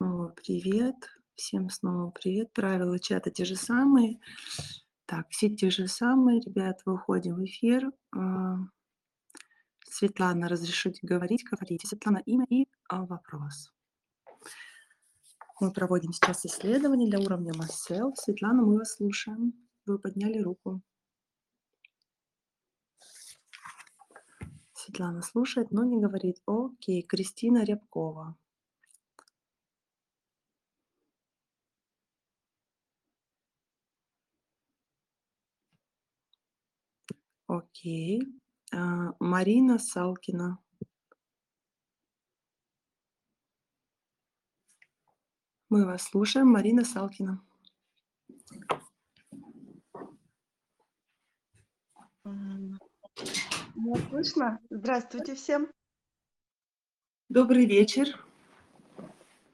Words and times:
Снова 0.00 0.28
привет. 0.28 0.94
Всем 1.34 1.70
снова 1.70 2.12
привет. 2.12 2.52
Правила 2.52 3.00
чата 3.00 3.32
те 3.32 3.44
же 3.44 3.56
самые. 3.56 4.20
Так, 5.06 5.28
все 5.30 5.50
те 5.50 5.70
же 5.70 5.88
самые. 5.88 6.40
Ребят, 6.40 6.82
выходим 6.86 7.34
в 7.34 7.44
эфир. 7.44 7.90
А, 8.16 8.58
Светлана, 9.90 10.48
разрешите 10.48 11.00
говорить? 11.02 11.42
Говорите. 11.42 11.88
Светлана, 11.88 12.22
имя 12.26 12.46
и 12.48 12.68
а, 12.88 13.06
вопрос. 13.06 13.72
Мы 15.60 15.72
проводим 15.72 16.12
сейчас 16.12 16.46
исследование 16.46 17.10
для 17.10 17.18
уровня 17.18 17.52
Марсел. 17.56 18.14
Светлана, 18.14 18.62
мы 18.62 18.78
вас 18.78 18.94
слушаем. 18.94 19.52
Вы 19.84 19.98
подняли 19.98 20.38
руку. 20.38 20.80
Светлана 24.74 25.22
слушает, 25.22 25.72
но 25.72 25.82
не 25.82 26.00
говорит. 26.00 26.36
Окей, 26.46 27.02
Кристина 27.02 27.64
Рябкова. 27.64 28.36
Окей. 37.48 38.22
А, 38.74 39.14
Марина 39.18 39.78
Салкина. 39.78 40.58
Мы 45.70 45.86
вас 45.86 46.02
слушаем. 46.02 46.48
Марина 46.48 46.84
Салкина. 46.84 47.42
Слышно? 54.10 54.60
Здравствуйте 54.68 55.34
всем. 55.34 55.72
Добрый 57.30 57.64
вечер. 57.64 58.22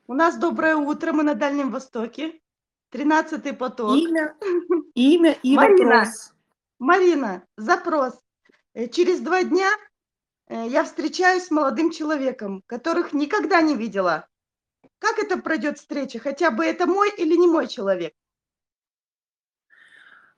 У 0.08 0.14
нас 0.14 0.36
доброе 0.36 0.74
утро, 0.74 1.12
мы 1.12 1.22
на 1.22 1.34
Дальнем 1.34 1.70
Востоке. 1.70 2.40
Тринадцатый 2.90 3.52
поток. 3.52 3.96
Имя, 3.96 4.36
имя 4.94 5.32
и 5.44 5.54
Марина. 5.54 5.98
вопрос. 6.00 6.33
Марина, 6.78 7.46
запрос. 7.56 8.14
Э, 8.74 8.88
Через 8.88 9.20
два 9.20 9.42
дня 9.42 9.70
э, 10.48 10.66
я 10.68 10.84
встречаюсь 10.84 11.44
с 11.44 11.50
молодым 11.50 11.90
человеком, 11.90 12.62
которых 12.66 13.12
никогда 13.12 13.60
не 13.60 13.76
видела. 13.76 14.28
Как 14.98 15.18
это 15.18 15.36
пройдет 15.38 15.78
встреча? 15.78 16.18
Хотя 16.18 16.50
бы 16.50 16.64
это 16.64 16.86
мой 16.86 17.10
или 17.16 17.36
не 17.36 17.46
мой 17.46 17.68
человек? 17.68 18.14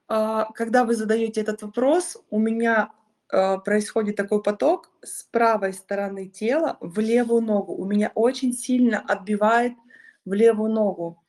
А, 0.07 0.51
Когда 0.53 0.83
вы 0.83 0.95
задаете 0.95 1.41
этот 1.41 1.61
вопрос, 1.61 2.17
у 2.29 2.39
меня 2.39 2.91
а, 3.29 3.57
происходит 3.57 4.15
такой 4.15 4.41
поток 4.41 4.91
с 5.03 5.23
правой 5.23 5.73
стороны 5.73 6.27
тела 6.27 6.77
в 6.79 6.99
левую 6.99 7.41
ногу. 7.41 7.75
У 7.75 7.85
меня 7.85 8.11
очень 8.15 8.53
сильно 8.53 8.99
отбивает 8.99 9.73
в 10.25 10.33
левую 10.33 10.71
ногу. 10.71 11.23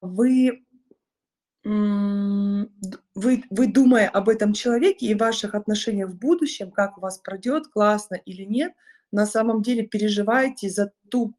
Вы, 0.00 0.64
вы, 1.64 3.44
вы 3.50 3.66
думая 3.68 4.08
об 4.08 4.28
этом 4.28 4.52
человеке 4.52 5.06
и 5.06 5.14
ваших 5.14 5.54
отношениях 5.54 6.10
в 6.10 6.18
будущем, 6.18 6.70
как 6.70 6.98
у 6.98 7.00
вас 7.00 7.18
пройдет, 7.18 7.68
классно 7.68 8.16
или 8.16 8.42
нет, 8.42 8.72
на 9.12 9.26
самом 9.26 9.62
деле 9.62 9.86
переживаете 9.86 10.68
за 10.70 10.92
ту 11.08 11.34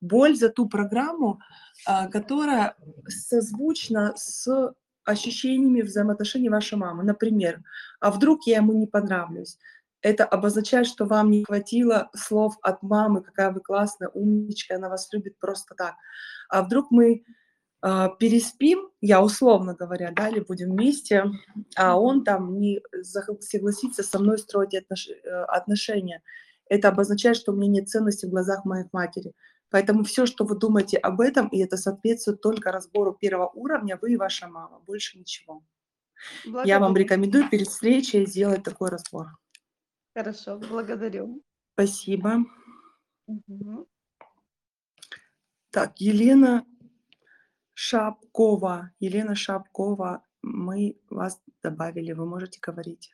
боль, 0.00 0.36
за 0.36 0.50
ту 0.50 0.68
программу, 0.68 1.40
а, 1.86 2.08
которая 2.08 2.76
созвучна 3.08 4.12
с 4.16 4.74
ощущениями 5.04 5.82
взаимоотношений 5.82 6.48
вашей 6.48 6.76
мамы. 6.76 7.04
Например, 7.04 7.62
а 8.00 8.10
вдруг 8.10 8.46
я 8.46 8.56
ему 8.56 8.72
не 8.72 8.86
понравлюсь? 8.86 9.58
Это 10.02 10.24
обозначает, 10.24 10.86
что 10.86 11.06
вам 11.06 11.30
не 11.30 11.44
хватило 11.44 12.10
слов 12.14 12.58
от 12.60 12.82
мамы, 12.82 13.22
какая 13.22 13.50
вы 13.50 13.60
классная, 13.60 14.10
умничка, 14.10 14.76
она 14.76 14.90
вас 14.90 15.10
любит 15.12 15.38
просто 15.38 15.74
так. 15.74 15.94
А 16.50 16.62
вдруг 16.62 16.90
мы 16.90 17.24
переспим, 18.18 18.88
я 19.02 19.22
условно 19.22 19.74
говоря, 19.74 20.10
да, 20.10 20.30
или 20.30 20.40
будем 20.40 20.70
вместе, 20.70 21.24
а 21.76 22.00
он 22.00 22.24
там 22.24 22.58
не 22.58 22.80
согласится 23.02 24.02
со 24.02 24.18
мной 24.18 24.38
строить 24.38 24.74
отнош- 24.74 25.12
э, 25.12 25.44
отношения. 25.44 26.22
Это 26.66 26.88
обозначает, 26.88 27.36
что 27.36 27.52
у 27.52 27.56
меня 27.56 27.68
нет 27.68 27.90
ценности 27.90 28.24
в 28.24 28.30
глазах 28.30 28.64
моей 28.64 28.86
матери. 28.92 29.34
Поэтому 29.68 30.02
все, 30.04 30.24
что 30.24 30.44
вы 30.44 30.56
думаете 30.56 30.96
об 30.96 31.20
этом, 31.20 31.48
и 31.48 31.58
это 31.58 31.76
соответствует 31.76 32.40
только 32.40 32.72
разбору 32.72 33.12
первого 33.12 33.48
уровня, 33.48 33.98
вы 34.00 34.12
и 34.12 34.16
ваша 34.16 34.48
мама, 34.48 34.80
больше 34.86 35.18
ничего. 35.18 35.62
Я 36.44 36.78
вам 36.78 36.94
Благодарю. 36.94 36.94
рекомендую 36.94 37.50
перед 37.50 37.68
встречей 37.68 38.24
сделать 38.24 38.62
такой 38.62 38.88
разбор. 38.88 39.26
Хорошо, 40.14 40.56
благодарю. 40.56 41.42
Спасибо. 41.74 42.46
Мгм. 43.26 43.84
Так, 45.70 46.00
Елена 46.00 46.64
Шапкова. 47.74 48.90
Елена 49.00 49.34
Шапкова, 49.34 50.22
мы 50.42 50.96
вас 51.10 51.40
добавили, 51.62 52.12
вы 52.12 52.24
можете 52.26 52.60
говорить. 52.60 53.12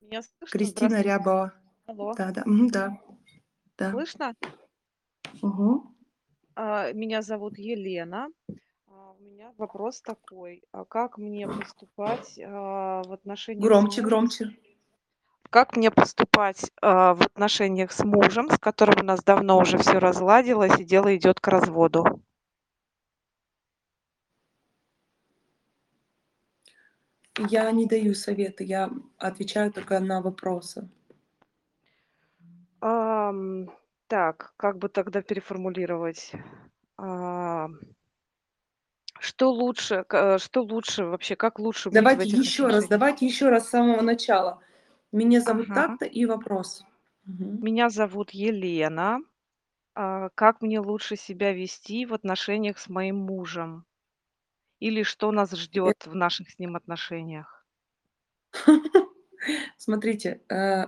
Меня 0.00 0.22
слышно? 0.22 0.46
Кристина. 0.58 1.02
Рябова. 1.02 1.52
Алло, 1.86 2.14
Да, 2.14 2.32
да, 2.32 2.42
да, 2.46 3.00
да. 3.76 3.90
слышно? 3.92 4.34
А, 6.54 6.92
Меня 6.92 7.22
зовут 7.22 7.58
Елена. 7.58 8.28
А, 8.86 9.12
У 9.12 9.22
меня 9.22 9.52
вопрос 9.58 10.00
такой. 10.00 10.62
А 10.72 10.84
как 10.84 11.18
мне 11.18 11.46
поступать 11.46 12.36
в 12.36 13.12
отношениях 13.12 13.62
с 13.62 13.66
Громче, 13.66 14.02
громче. 14.02 14.58
Как 15.50 15.76
мне 15.76 15.90
поступать 15.90 16.70
а, 16.82 17.14
в 17.14 17.22
отношениях 17.22 17.92
с 17.92 18.04
мужем, 18.04 18.50
с 18.50 18.58
которым 18.58 19.00
у 19.00 19.04
нас 19.04 19.22
давно 19.22 19.58
уже 19.58 19.78
все 19.78 19.98
разладилось 19.98 20.78
и 20.78 20.84
дело 20.84 21.16
идет 21.16 21.40
к 21.40 21.48
разводу? 21.48 22.22
Я 27.48 27.70
не 27.70 27.86
даю 27.86 28.14
советы, 28.14 28.64
я 28.64 28.90
отвечаю 29.16 29.72
только 29.72 30.00
на 30.00 30.20
вопросы. 30.20 30.88
Ам, 32.80 33.70
Так, 34.08 34.52
как 34.56 34.78
бы 34.78 34.88
тогда 34.88 35.22
переформулировать? 35.22 36.32
А, 36.96 37.68
Что 39.20 39.50
лучше, 39.50 40.04
к- 40.04 40.14
э, 40.36 40.38
что 40.38 40.62
лучше 40.62 41.04
вообще, 41.04 41.36
как 41.36 41.58
лучше 41.58 41.90
быть 41.90 41.94
в 41.98 42.02
Давайте 42.02 42.22
этих 42.28 42.38
еще 42.40 42.62
раз, 42.64 42.74
отношениях? 42.84 42.90
давайте 42.90 43.26
еще 43.26 43.48
раз 43.48 43.66
с 43.66 43.70
самого 43.70 44.00
начала. 44.02 44.60
Меня 45.12 45.40
зовут 45.40 45.70
Ага. 45.70 45.74
так-то 45.74 46.04
и 46.06 46.24
вопрос. 46.26 46.84
Мгм. 47.24 47.64
Меня 47.64 47.88
зовут 47.90 48.30
Елена. 48.30 49.20
А, 49.94 50.30
Как 50.34 50.62
мне 50.62 50.80
лучше 50.80 51.16
себя 51.16 51.52
вести 51.52 52.06
в 52.06 52.14
отношениях 52.14 52.78
с 52.78 52.88
моим 52.88 53.16
мужем? 53.16 53.86
Или 54.80 55.02
что 55.04 55.32
нас 55.32 55.52
Э, 55.52 55.56
ждет 55.56 56.06
в 56.06 56.14
наших 56.14 56.50
с 56.50 56.58
ним 56.58 56.76
отношениях? 56.76 57.66
Смотрите, 59.78 60.40
э, 60.48 60.54
э, 60.54 60.86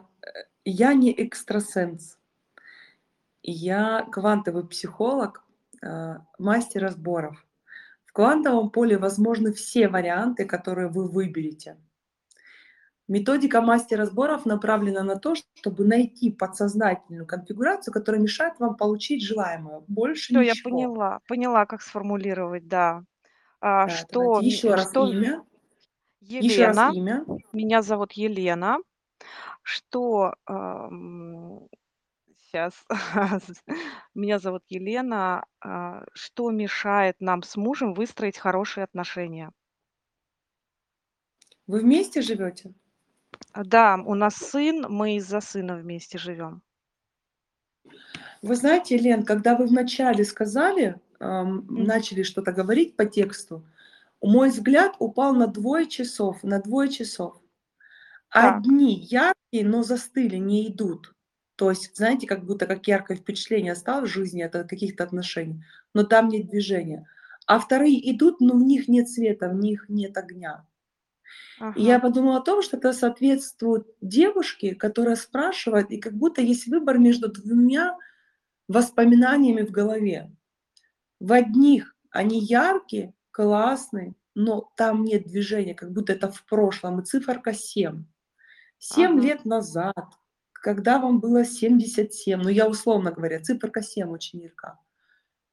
я 0.65 0.95
не 0.95 1.13
экстрасенс. 1.13 2.19
Я 3.43 4.07
квантовый 4.11 4.67
психолог, 4.67 5.45
э, 5.83 6.17
мастер 6.39 6.83
разборов. 6.83 7.45
В 8.07 8.13
квантовом 8.13 8.71
поле 8.71 8.99
возможны 8.99 9.53
все 9.53 9.89
варианты, 9.89 10.45
которые 10.47 10.89
вы 10.89 11.09
выберете. 11.09 11.79
Методика 13.11 13.61
мастера 13.61 14.03
разборов 14.03 14.47
направлена 14.47 15.03
на 15.03 15.17
то, 15.17 15.35
чтобы 15.35 15.85
найти 15.85 16.31
подсознательную 16.31 17.27
конфигурацию, 17.27 17.93
которая 17.93 18.21
мешает 18.21 18.61
вам 18.61 18.77
получить 18.77 19.25
желаемое. 19.25 19.83
Больше 19.89 20.27
Все, 20.27 20.41
я 20.41 20.53
ничего. 20.53 20.71
поняла, 20.71 21.19
поняла, 21.27 21.67
как 21.67 21.83
сформулировать, 21.83 22.69
да. 22.69 23.03
А, 23.61 23.89
Да, 23.89 23.97
Что, 23.97 24.13
давайте 24.13 24.47
еще 24.47 24.75
раз 24.77 24.91
что 24.91 25.09
имя. 25.09 25.45
Еще 26.21 26.67
раз 26.67 26.77
Елена, 26.77 26.93
имя. 26.95 27.25
меня 27.53 27.83
зовут 27.83 28.13
Елена, 28.13 28.79
что 29.65 30.35
сейчас, 32.47 32.75
меня 34.15 34.39
зовут 34.39 34.63
Елена, 34.69 35.45
а, 35.61 36.05
что 36.15 36.53
мешает 36.53 37.17
нам 37.19 37.43
с 37.43 37.57
мужем 37.57 37.95
выстроить 37.95 38.39
хорошие 38.39 38.85
отношения? 38.85 39.51
Вы 41.67 41.81
вместе 41.81 42.23
живете? 42.23 42.73
Да, 43.55 44.01
у 44.05 44.15
нас 44.15 44.37
сын, 44.37 44.87
мы 44.89 45.17
из-за 45.17 45.41
сына 45.41 45.77
вместе 45.77 46.19
живем. 46.19 46.63
Вы 48.43 48.57
знаете, 48.57 48.97
Лен, 48.97 49.25
когда 49.25 49.57
вы 49.57 49.67
вначале 49.67 50.25
сказали, 50.25 51.01
эм, 51.19 51.67
начали 51.69 52.23
что-то 52.23 52.53
говорить 52.53 52.97
по 52.97 53.05
тексту, 53.05 53.67
мой 54.23 54.51
взгляд 54.51 54.95
упал 54.99 55.35
на 55.35 55.47
двое 55.47 55.87
часов, 55.87 56.43
на 56.43 56.61
двое 56.61 56.91
часов. 56.91 57.41
Одни 58.31 58.95
яркие, 58.95 59.67
но 59.67 59.83
застыли, 59.83 60.37
не 60.37 60.69
идут. 60.69 61.15
То 61.57 61.71
есть, 61.71 61.97
знаете, 61.97 62.27
как 62.27 62.45
будто 62.45 62.67
как 62.67 62.87
яркое 62.87 63.17
впечатление 63.17 63.73
осталось 63.73 64.11
в 64.11 64.15
жизни 64.15 64.41
от 64.43 64.53
каких-то 64.53 65.05
отношений, 65.05 65.65
но 65.93 66.05
там 66.05 66.29
нет 66.29 66.49
движения. 66.49 67.07
А 67.47 67.59
вторые 67.59 68.11
идут, 68.13 68.41
но 68.41 68.55
в 68.55 68.63
них 68.63 68.89
нет 68.89 69.11
света, 69.11 69.49
в 69.49 69.55
них 69.55 69.87
нет 69.89 70.17
огня. 70.17 70.65
И 71.77 71.83
я 71.83 71.97
Ага. 71.97 72.09
подумала 72.09 72.39
о 72.39 72.43
том, 72.43 72.63
что 72.63 72.77
это 72.77 72.93
соответствует 72.93 73.87
девушке, 74.01 74.75
которая 74.75 75.17
спрашивает, 75.17 75.91
и 75.91 75.99
как 75.99 76.15
будто 76.15 76.41
есть 76.41 76.67
выбор 76.67 76.99
между 76.99 77.31
двумя 77.31 77.97
воспоминаниями 78.69 79.63
в 79.63 79.71
голове. 79.71 80.31
В 81.19 81.33
одних 81.33 81.95
они 82.11 82.41
яркие, 82.41 83.15
классные, 83.31 84.15
но 84.35 84.71
там 84.77 85.05
нет 85.05 85.27
движения, 85.27 85.75
как 85.75 85.93
будто 85.93 86.13
это 86.13 86.31
в 86.31 86.45
прошлом, 86.47 87.01
и 87.01 87.05
циферка 87.05 87.53
7. 87.53 88.05
7 88.79 89.11
Ага. 89.13 89.21
лет 89.21 89.45
назад, 89.45 90.07
когда 90.53 90.99
вам 90.99 91.21
было 91.21 91.45
77, 91.45 92.41
ну 92.41 92.49
я 92.49 92.69
условно 92.69 93.13
говоря, 93.13 93.41
циферка 93.41 93.83
7 93.83 94.11
очень 94.11 94.41
ярка. 94.41 94.79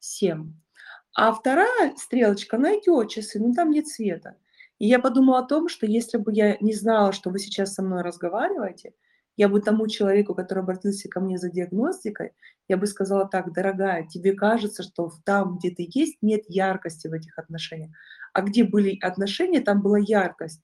7. 0.00 0.54
А 1.14 1.32
вторая 1.32 1.94
стрелочка, 1.96 2.56
она 2.56 2.78
идет 2.78 3.10
часы, 3.10 3.40
но 3.40 3.52
там 3.52 3.70
нет 3.70 3.88
света. 3.88 4.36
И 4.78 4.86
я 4.86 4.98
подумала 4.98 5.40
о 5.40 5.46
том, 5.46 5.68
что 5.68 5.86
если 5.86 6.18
бы 6.18 6.32
я 6.32 6.56
не 6.60 6.72
знала, 6.74 7.12
что 7.12 7.30
вы 7.30 7.38
сейчас 7.38 7.74
со 7.74 7.82
мной 7.82 8.02
разговариваете, 8.02 8.92
я 9.36 9.48
бы 9.48 9.60
тому 9.60 9.86
человеку, 9.86 10.34
который 10.34 10.60
обратился 10.64 11.08
ко 11.08 11.20
мне 11.20 11.38
за 11.38 11.50
диагностикой, 11.50 12.32
я 12.68 12.76
бы 12.76 12.86
сказала 12.86 13.28
так: 13.28 13.52
"Дорогая, 13.52 14.06
тебе 14.06 14.32
кажется, 14.32 14.82
что 14.82 15.10
там, 15.24 15.58
где 15.58 15.70
ты 15.70 15.88
есть, 15.92 16.18
нет 16.22 16.42
яркости 16.48 17.06
в 17.08 17.12
этих 17.12 17.38
отношениях, 17.38 17.90
а 18.32 18.42
где 18.42 18.64
были 18.64 18.98
отношения, 19.00 19.60
там 19.60 19.80
была 19.82 19.98
яркость, 19.98 20.62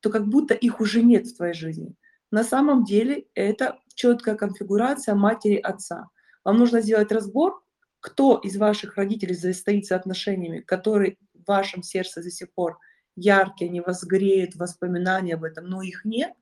то 0.00 0.10
как 0.10 0.26
будто 0.28 0.54
их 0.54 0.80
уже 0.80 1.02
нет 1.02 1.26
в 1.26 1.36
твоей 1.36 1.54
жизни". 1.54 1.94
На 2.32 2.42
самом 2.44 2.84
деле 2.84 3.26
это 3.34 3.78
четкая 3.94 4.34
конфигурация 4.34 5.14
матери-отца. 5.14 6.08
Вам 6.44 6.58
нужно 6.58 6.80
сделать 6.80 7.12
разбор, 7.12 7.62
кто 8.00 8.38
из 8.38 8.56
ваших 8.56 8.96
родителей 8.96 9.34
состоит 9.34 9.86
за 9.86 9.96
отношениями, 9.96 10.60
которые 10.60 11.16
в 11.34 11.46
вашем 11.46 11.82
сердце 11.82 12.22
до 12.22 12.30
сих 12.30 12.52
пор 12.54 12.78
яркие, 13.16 13.70
они 13.70 13.80
вас 13.80 14.04
греют, 14.04 14.54
воспоминания 14.54 15.34
об 15.34 15.44
этом, 15.44 15.66
но 15.66 15.82
их 15.82 16.04
нет. 16.04 16.32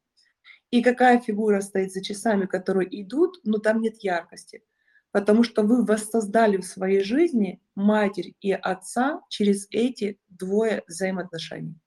И 0.71 0.83
какая 0.83 1.21
фигура 1.21 1.61
стоит 1.61 1.93
за 1.93 2.03
часами, 2.03 2.47
которые 2.47 2.89
идут, 3.03 3.41
но 3.45 3.59
там 3.59 3.81
нет 3.81 4.03
яркости. 4.03 4.65
Потому 5.13 5.45
что 5.45 5.63
вы 5.63 5.85
воссоздали 5.85 6.57
в 6.57 6.67
своей 6.67 7.05
жизни 7.05 7.63
матерь 7.77 8.35
и 8.41 8.53
отца 8.53 9.21
через 9.29 9.69
эти 9.71 10.19
двое 10.29 10.83
взаимоотношений. 10.89 11.79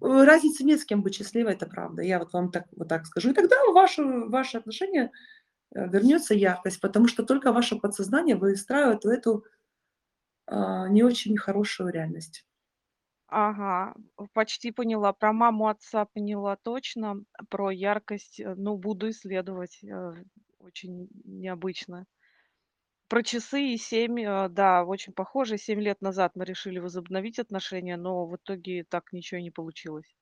Э, 0.00 0.24
разницы 0.24 0.64
нет, 0.64 0.80
с 0.80 0.84
кем 0.84 1.02
быть 1.02 1.14
счастливой, 1.14 1.54
это 1.54 1.66
правда. 1.66 2.02
Я 2.02 2.18
вот 2.18 2.32
вам 2.32 2.50
так 2.50 2.66
вот 2.76 2.88
так 2.88 3.06
скажу. 3.06 3.30
И 3.30 3.34
тогда 3.34 3.56
ваши 3.72 4.02
ваши 4.04 4.58
отношения, 4.58 5.10
э, 5.74 5.88
вернется 5.88 6.34
яркость, 6.34 6.80
потому 6.80 7.08
что 7.08 7.24
только 7.24 7.52
ваше 7.52 7.76
подсознание 7.76 8.36
выстраивает 8.36 9.04
в 9.04 9.08
эту, 9.08 9.44
а, 10.46 10.88
не 10.88 11.02
очень 11.02 11.36
хорошую 11.36 11.90
реальность. 11.92 12.44
Ага, 13.30 13.94
почти 14.32 14.70
поняла. 14.72 15.12
Про 15.12 15.32
маму, 15.32 15.68
отца 15.68 16.06
поняла 16.06 16.56
точно. 16.56 17.16
Про 17.50 17.70
яркость, 17.70 18.40
э, 18.40 18.54
ну, 18.56 18.76
буду 18.78 19.10
исследовать. 19.10 19.78
Э, 19.84 20.14
очень 20.60 21.08
необычно. 21.24 22.06
Про 23.08 23.22
часы 23.22 23.62
и 23.74 23.76
7, 23.78 24.18
э, 24.20 24.48
да, 24.48 24.84
очень 24.84 25.12
похоже. 25.12 25.58
7 25.58 25.80
лет 25.80 26.00
назад 26.00 26.32
мы 26.36 26.44
решили 26.46 26.78
возобновить 26.78 27.38
отношения, 27.38 27.96
но 27.98 28.26
в 28.26 28.36
итоге 28.36 28.84
так 28.84 29.12
ничего 29.12 29.40
не 29.40 29.50
получилось. 29.50 30.17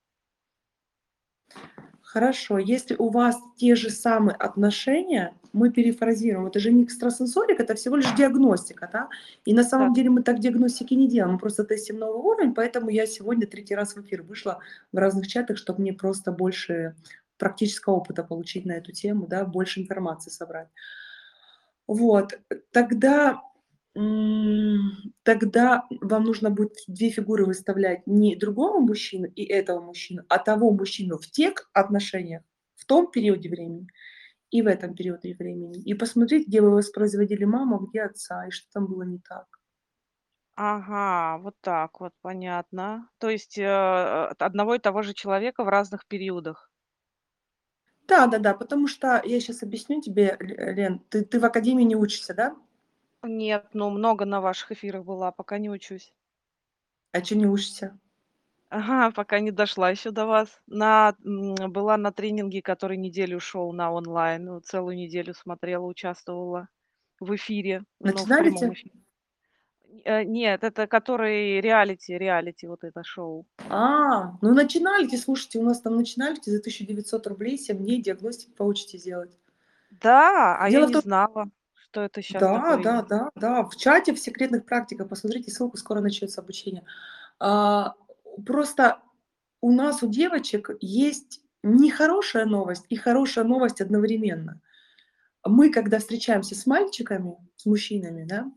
Хорошо, 2.03 2.59
если 2.59 2.95
у 2.99 3.11
вас 3.11 3.37
те 3.57 3.75
же 3.75 3.91
самые 3.91 4.37
отношения, 4.37 5.35
мы 5.53 5.71
перефразируем, 5.71 6.47
это 6.47 6.61
же 6.61 6.73
не 6.73 6.85
экстрасенсорика, 6.85 7.63
это 7.63 7.75
всего 7.75 7.97
лишь 7.97 8.11
диагностика, 8.15 8.89
да? 8.93 9.09
И 9.45 9.53
на 9.53 9.65
самом 9.65 9.89
Да. 9.91 9.97
деле 9.97 10.11
мы 10.11 10.23
так 10.23 10.39
диагностики 10.39 10.95
не 10.95 11.09
делаем, 11.09 11.35
мы 11.35 11.39
просто 11.39 11.65
тестим 11.65 11.99
новый 11.99 12.21
уровень, 12.21 12.55
поэтому 12.55 12.91
я 12.91 13.07
сегодня 13.07 13.47
третий 13.47 13.75
раз 13.75 13.97
в 13.97 14.01
эфир 14.03 14.23
вышла 14.23 14.61
в 14.93 14.97
разных 14.97 15.27
чатах, 15.27 15.59
чтобы 15.59 15.81
мне 15.83 15.93
просто 15.93 16.33
больше 16.33 16.95
практического 17.39 17.95
опыта 17.95 18.23
получить 18.25 18.65
на 18.65 18.73
эту 18.73 18.93
тему, 18.93 19.27
да, 19.27 19.45
больше 19.45 19.81
информации 19.81 20.31
собрать. 20.31 20.69
Вот, 21.87 22.39
тогда, 22.73 23.43
тогда 25.23 25.87
вам 26.03 26.25
нужно 26.25 26.51
будет 26.51 26.75
2 26.89 27.11
фигуры 27.11 27.47
выставлять 27.47 28.07
не 28.07 28.37
другого 28.37 28.81
мужчину 28.81 29.27
и 29.27 29.45
этого 29.45 29.81
мужчину, 29.81 30.23
а 30.29 30.39
того 30.39 30.71
мужчину 30.73 31.19
в 31.19 31.27
тех 31.31 31.71
отношениях, 31.73 32.43
в 32.75 32.87
том 32.87 33.11
периоде 33.11 33.49
времени 33.49 33.89
и 34.51 34.63
в 34.63 34.69
этом 34.69 34.95
периоде 34.95 35.35
времени. 35.35 35.81
И 35.83 35.95
посмотреть, 35.95 36.49
где 36.49 36.61
вы 36.63 36.71
воспроизводили 36.73 37.45
маму, 37.45 37.79
где 37.81 38.03
отца, 38.03 38.47
и 38.47 38.51
что 38.53 38.69
там 38.73 38.87
было 38.89 39.03
не 39.05 39.19
так. 39.21 39.47
Ага, 40.59 41.39
вот 41.43 41.55
так 41.61 42.01
вот, 42.01 42.13
понятно. 42.23 43.11
То 43.19 43.29
есть, 43.31 43.59
э, 43.59 43.65
от 43.67 44.41
одного 44.43 44.75
и 44.75 44.79
того 44.79 45.03
же 45.03 45.13
человека 45.15 45.65
в 45.65 45.69
разных 45.69 46.07
периодах. 46.07 46.69
Да-да-да, 48.09 48.55
потому 48.55 48.87
что 48.87 49.21
я 49.25 49.41
щас 49.41 49.63
объясню 49.63 50.01
тебе, 50.01 50.37
Ле 50.41 50.73
Лен, 50.75 50.99
ты 51.09 51.25
ты 51.25 51.41
в 51.41 51.45
академии 51.45 51.83
не 51.85 51.97
учишься, 51.97 52.35
да? 52.35 52.57
Нет, 53.27 53.69
ну, 53.75 53.91
много 53.91 54.25
на 54.25 54.41
ваших 54.41 54.73
эфирах 54.73 55.05
была, 55.05 55.33
пока 55.33 55.59
не 55.59 55.71
учусь. 55.71 56.13
А 57.13 57.21
чё 57.21 57.35
не 57.37 57.47
учишься? 57.47 57.99
Ага, 58.71 59.11
пока 59.13 59.39
не 59.41 59.51
дошла 59.53 59.91
еще 59.91 60.11
до 60.11 60.27
вас. 60.27 60.61
На 60.67 61.15
м, 61.25 61.55
была 61.73 61.97
на 61.97 62.13
тренинге, 62.13 62.63
который 62.63 62.97
неделю 62.97 63.39
шел 63.41 63.73
на 63.73 63.93
онлайн. 63.93 64.45
Ну, 64.45 64.61
целую 64.61 64.97
неделю 64.97 65.35
смотрела, 65.35 65.85
участвовала 65.87 66.69
в 67.21 67.35
эфире, 67.37 67.85
ну, 68.01 68.27
в 68.27 68.35
прямом 68.35 68.73
Начиналите? 68.73 68.75
эфире. 68.75 69.01
Э, 70.05 70.25
нет, 70.25 70.65
это 70.65 70.87
который 70.87 71.61
реалити 71.61 72.19
реалити, 72.19 72.67
вот 72.67 72.85
это 72.85 73.05
шоу. 73.05 73.47
А, 73.71 74.37
ну 74.43 74.53
начиналити, 74.55 75.17
слушайте, 75.17 75.59
у 75.59 75.63
нас 75.63 75.81
там 75.81 75.97
начиналити 75.97 76.51
за 76.51 76.61
1900 76.61 77.27
рублей 77.27 77.57
7 77.59 77.79
дней 77.79 78.03
диагностику 78.03 78.53
получите 78.53 78.99
делать. 78.99 79.39
Да, 79.91 80.57
а 80.61 80.69
я 80.69 80.81
Дело 80.81 80.87
в 80.87 80.91
не 80.91 80.93
том 80.93 81.03
знала, 81.03 81.51
что 81.91 82.03
это 82.03 82.23
щас 82.23 82.33
Да, 82.41 82.49
такое 82.49 82.79
да, 82.79 82.91
есть. 82.91 83.09
да, 83.09 83.31
да, 83.37 83.63
в 83.65 83.77
чате 83.77 84.13
в 84.15 84.19
секретных 84.19 84.65
практиках, 84.67 85.09
посмотрите 85.09 85.51
ссылку, 85.51 85.77
скоро 85.77 86.01
начнется 86.01 86.41
обучение. 86.41 86.85
А, 87.41 87.95
просто 88.45 89.01
у 89.61 89.73
нас, 89.73 90.03
у 90.03 90.09
девочек, 90.09 90.71
есть 90.81 91.41
нехорошая 91.63 92.47
новость 92.47 92.85
и 92.89 92.97
хорошая 92.97 93.45
новость 93.45 93.81
одновременно. 93.81 94.61
Мы, 95.47 95.71
когда 95.71 95.99
встречаемся 96.01 96.55
с 96.57 96.67
мальчиками, 96.67 97.37
с 97.57 97.67
мужчинами, 97.67 98.25
да, 98.25 98.53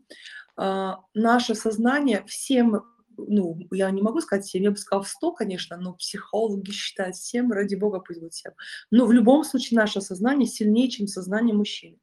а, 0.56 1.00
наше 1.14 1.54
сознание 1.54 2.24
всем, 2.26 2.82
ну, 3.16 3.58
я 3.72 3.90
не 3.90 4.02
могу 4.02 4.20
сказать 4.20 4.44
всем, 4.46 4.62
я 4.62 4.70
бы 4.72 4.76
сказала 4.76 5.04
в 5.04 5.08
100, 5.08 5.32
конечно, 5.32 5.76
но 5.76 5.94
психологи 5.94 6.70
считают 6.72 7.16
7, 7.16 7.52
ради 7.52 7.76
бога, 7.76 8.00
пусть 8.00 8.20
будет 8.20 8.34
7. 8.34 8.52
Но 8.90 9.06
в 9.06 9.12
любом 9.12 9.44
случае 9.44 9.78
наше 9.78 10.00
сознание 10.00 10.48
сильнее, 10.48 10.90
чем 10.90 11.06
сознание 11.06 11.54
мужчины. 11.54 11.98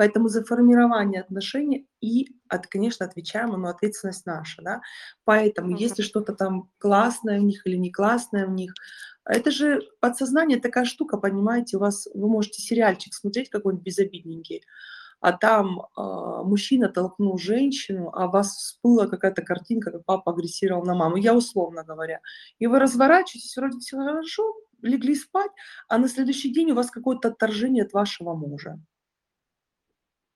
Поэтому 0.00 0.28
за 0.28 0.42
формирование 0.44 1.20
отношений 1.20 1.86
и 2.00 2.28
от 2.48 2.66
конечно, 2.68 3.04
отвечаем 3.06 3.50
но 3.50 3.68
ответственность 3.68 4.24
наша, 4.26 4.62
да. 4.62 4.80
Поэтому 5.26 5.68
Мгм. 5.72 5.76
если 5.76 6.02
что-то 6.02 6.32
там 6.34 6.70
классное 6.78 7.38
в 7.38 7.42
них 7.44 7.66
или 7.66 7.76
не 7.76 7.90
классное 7.92 8.46
в 8.46 8.50
них, 8.52 8.72
это 9.26 9.50
же 9.50 9.82
подсознание 10.00 10.58
такая 10.58 10.86
штука, 10.86 11.18
понимаете. 11.18 11.76
У 11.76 11.80
вас 11.80 12.08
вы 12.14 12.28
можете 12.30 12.62
сериальчик 12.62 13.12
смотреть 13.14 13.50
какой-нибудь 13.50 13.84
безобидненький, 13.84 14.62
а 15.20 15.32
там, 15.32 15.82
а, 15.96 16.44
мужчина 16.44 16.88
толкнул 16.88 17.38
женщину, 17.38 18.10
а 18.14 18.26
у 18.28 18.30
вас 18.32 18.56
всплыла 18.56 19.06
какая-то 19.08 19.42
картинка, 19.42 19.90
как 19.92 20.04
папа 20.06 20.32
агрессировал 20.32 20.84
на 20.84 20.94
маму. 20.94 21.16
Я 21.16 21.34
условно 21.36 21.84
говоря. 21.84 22.20
И 22.60 22.66
вы 22.68 22.78
разворачиваетесь, 22.80 23.56
вроде 23.56 23.78
всё 23.80 23.98
хорошо, 23.98 24.44
легли 24.82 25.14
спать, 25.16 25.52
а 25.88 25.98
на 25.98 26.08
следующий 26.08 26.52
день 26.54 26.72
у 26.72 26.76
вас 26.76 26.90
какое-то 26.90 27.28
отторжение 27.28 27.84
от 27.84 27.92
вашего 27.94 28.34
мужа. 28.34 28.78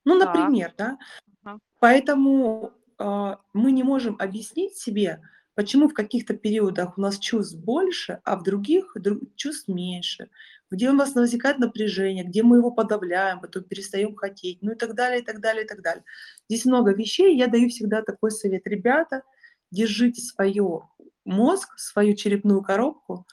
Ну, 0.04 0.16
например, 0.16 0.72
да. 0.76 0.98
Ага. 1.44 1.58
Поэтому, 1.80 2.72
а, 2.98 3.38
мы 3.52 3.72
не 3.72 3.82
можем 3.82 4.16
объяснить 4.18 4.76
себе, 4.76 5.20
почему 5.54 5.88
в 5.88 5.94
каких-то 5.94 6.34
периодах 6.34 6.98
у 6.98 7.00
нас 7.00 7.18
чувств 7.18 7.56
больше, 7.56 8.20
а 8.24 8.36
в 8.36 8.42
других 8.42 8.92
дру 8.96 9.20
чувств 9.36 9.68
меньше, 9.68 10.28
где 10.70 10.90
у 10.90 10.92
нас 10.92 11.14
возникает 11.14 11.58
напряжение, 11.58 12.24
где 12.24 12.42
мы 12.42 12.56
его 12.56 12.70
подавляем, 12.70 13.40
потом 13.40 13.64
перестаем 13.64 14.16
хотеть, 14.16 14.58
ну 14.62 14.72
и 14.72 14.74
так 14.74 14.94
далее, 14.94 15.20
и 15.20 15.24
так 15.24 15.40
далее, 15.40 15.64
и 15.64 15.68
так 15.68 15.82
далее. 15.82 16.04
Здесь 16.48 16.64
много 16.64 16.92
вещей. 16.92 17.36
Я 17.36 17.46
даю 17.46 17.68
всегда 17.68 18.02
такой 18.02 18.30
совет: 18.30 18.66
ребята, 18.66 19.22
держите 19.70 20.20
свое 20.22 20.88
мозг, 21.24 21.78
свою 21.78 22.14
черепную 22.14 22.62
коробку, 22.62 23.26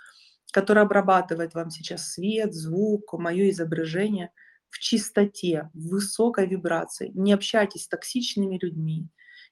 которая 0.51 0.85
обрабатывает 0.85 1.53
вам 1.53 1.71
сейчас 1.71 2.11
свет, 2.11 2.53
звук, 2.53 3.13
мое 3.13 3.49
изображение, 3.49 4.31
в 4.71 4.79
чистоте, 4.79 5.69
в 5.73 5.89
высокой 5.89 6.47
вибрации. 6.47 7.11
Не 7.13 7.33
общайтесь 7.33 7.83
с 7.83 7.87
токсичными 7.87 8.57
людьми, 8.59 9.09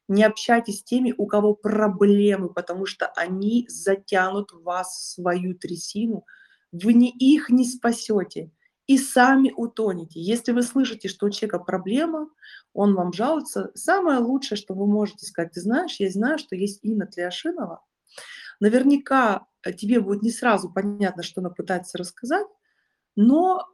не 0.07 0.23
общайтесь 0.23 0.79
с 0.79 0.83
теми, 0.83 1.13
у 1.15 1.27
кого 1.27 1.53
проблемы, 1.53 2.49
потому 2.51 2.87
что 2.87 3.07
они 3.15 3.67
затянут 3.69 4.51
вас 4.53 4.87
в 4.87 5.13
свою 5.13 5.53
трясину. 5.53 6.25
Вы 6.71 6.93
не 6.93 7.11
их 7.11 7.49
не 7.49 7.65
спасете 7.65 8.51
и 8.87 8.97
сами 8.97 9.53
утонете. 9.55 10.19
Если 10.19 10.51
вы 10.51 10.63
слышите, 10.63 11.09
что 11.09 11.27
у 11.27 11.29
человека 11.29 11.59
проблема, 11.59 12.29
он 12.73 12.95
вам 12.95 13.13
жалуется, 13.13 13.71
самое 13.75 14.19
лучшее, 14.19 14.57
что 14.57 14.73
вы 14.73 14.87
можете 14.87 15.27
сказать: 15.27 15.51
"Ты 15.51 15.61
знаешь, 15.61 15.97
я 15.99 16.09
знаю, 16.09 16.39
что 16.39 16.55
есть 16.55 16.79
Инна 16.81 17.05
Тлеашинова. 17.05 17.83
Наверняка, 18.59 19.45
э, 19.63 19.73
тебе 19.73 19.99
будет 19.99 20.23
не 20.23 20.31
сразу 20.31 20.71
понятно, 20.71 21.23
что 21.23 21.41
она 21.41 21.49
пытается 21.49 21.97
рассказать, 21.97 22.47
но 23.15 23.67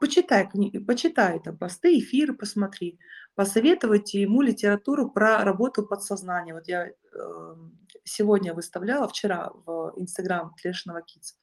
почитай 0.00 0.48
книги, 0.50 0.78
почитай 0.78 1.40
там 1.40 1.56
посты, 1.58 1.98
эфиры 1.98 2.34
посмотри, 2.34 2.98
посоветуйте 3.36 4.22
ему 4.22 4.42
литературу 4.42 5.10
про 5.10 5.44
работу 5.44 5.84
подсознания. 5.86 6.54
Вот 6.54 6.68
я, 6.68 6.88
эм, 7.14 7.78
сегодня 8.04 8.54
выставляла, 8.54 9.08
вчера 9.08 9.50
в 9.66 9.92
"Инстаграм" 9.96 10.54
Лешиного 10.64 10.98
Kids. 11.00 11.34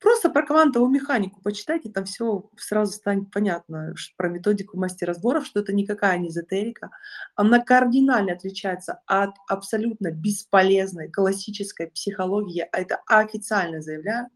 Просто 0.00 0.30
про 0.30 0.46
квантовую 0.46 0.90
механику 0.90 1.40
почитайте, 1.42 1.90
там 1.90 2.04
всё 2.06 2.50
сразу 2.58 2.92
станет 2.92 3.30
понятно, 3.32 3.94
про 4.16 4.28
методику 4.30 4.78
мастер-разборов, 4.78 5.46
что 5.46 5.60
это 5.60 5.72
никакая 5.74 6.18
не 6.18 6.28
эзотерика. 6.30 6.90
Она 7.36 7.60
кардинально 7.60 8.34
отличается 8.34 9.00
от 9.06 9.30
абсолютно 9.48 10.12
бесполезной 10.12 11.10
классической 11.10 11.88
психологии. 11.90 12.68
А 12.72 12.78
это 12.80 13.02
официально 13.08 13.82
заявляю. 13.82 14.28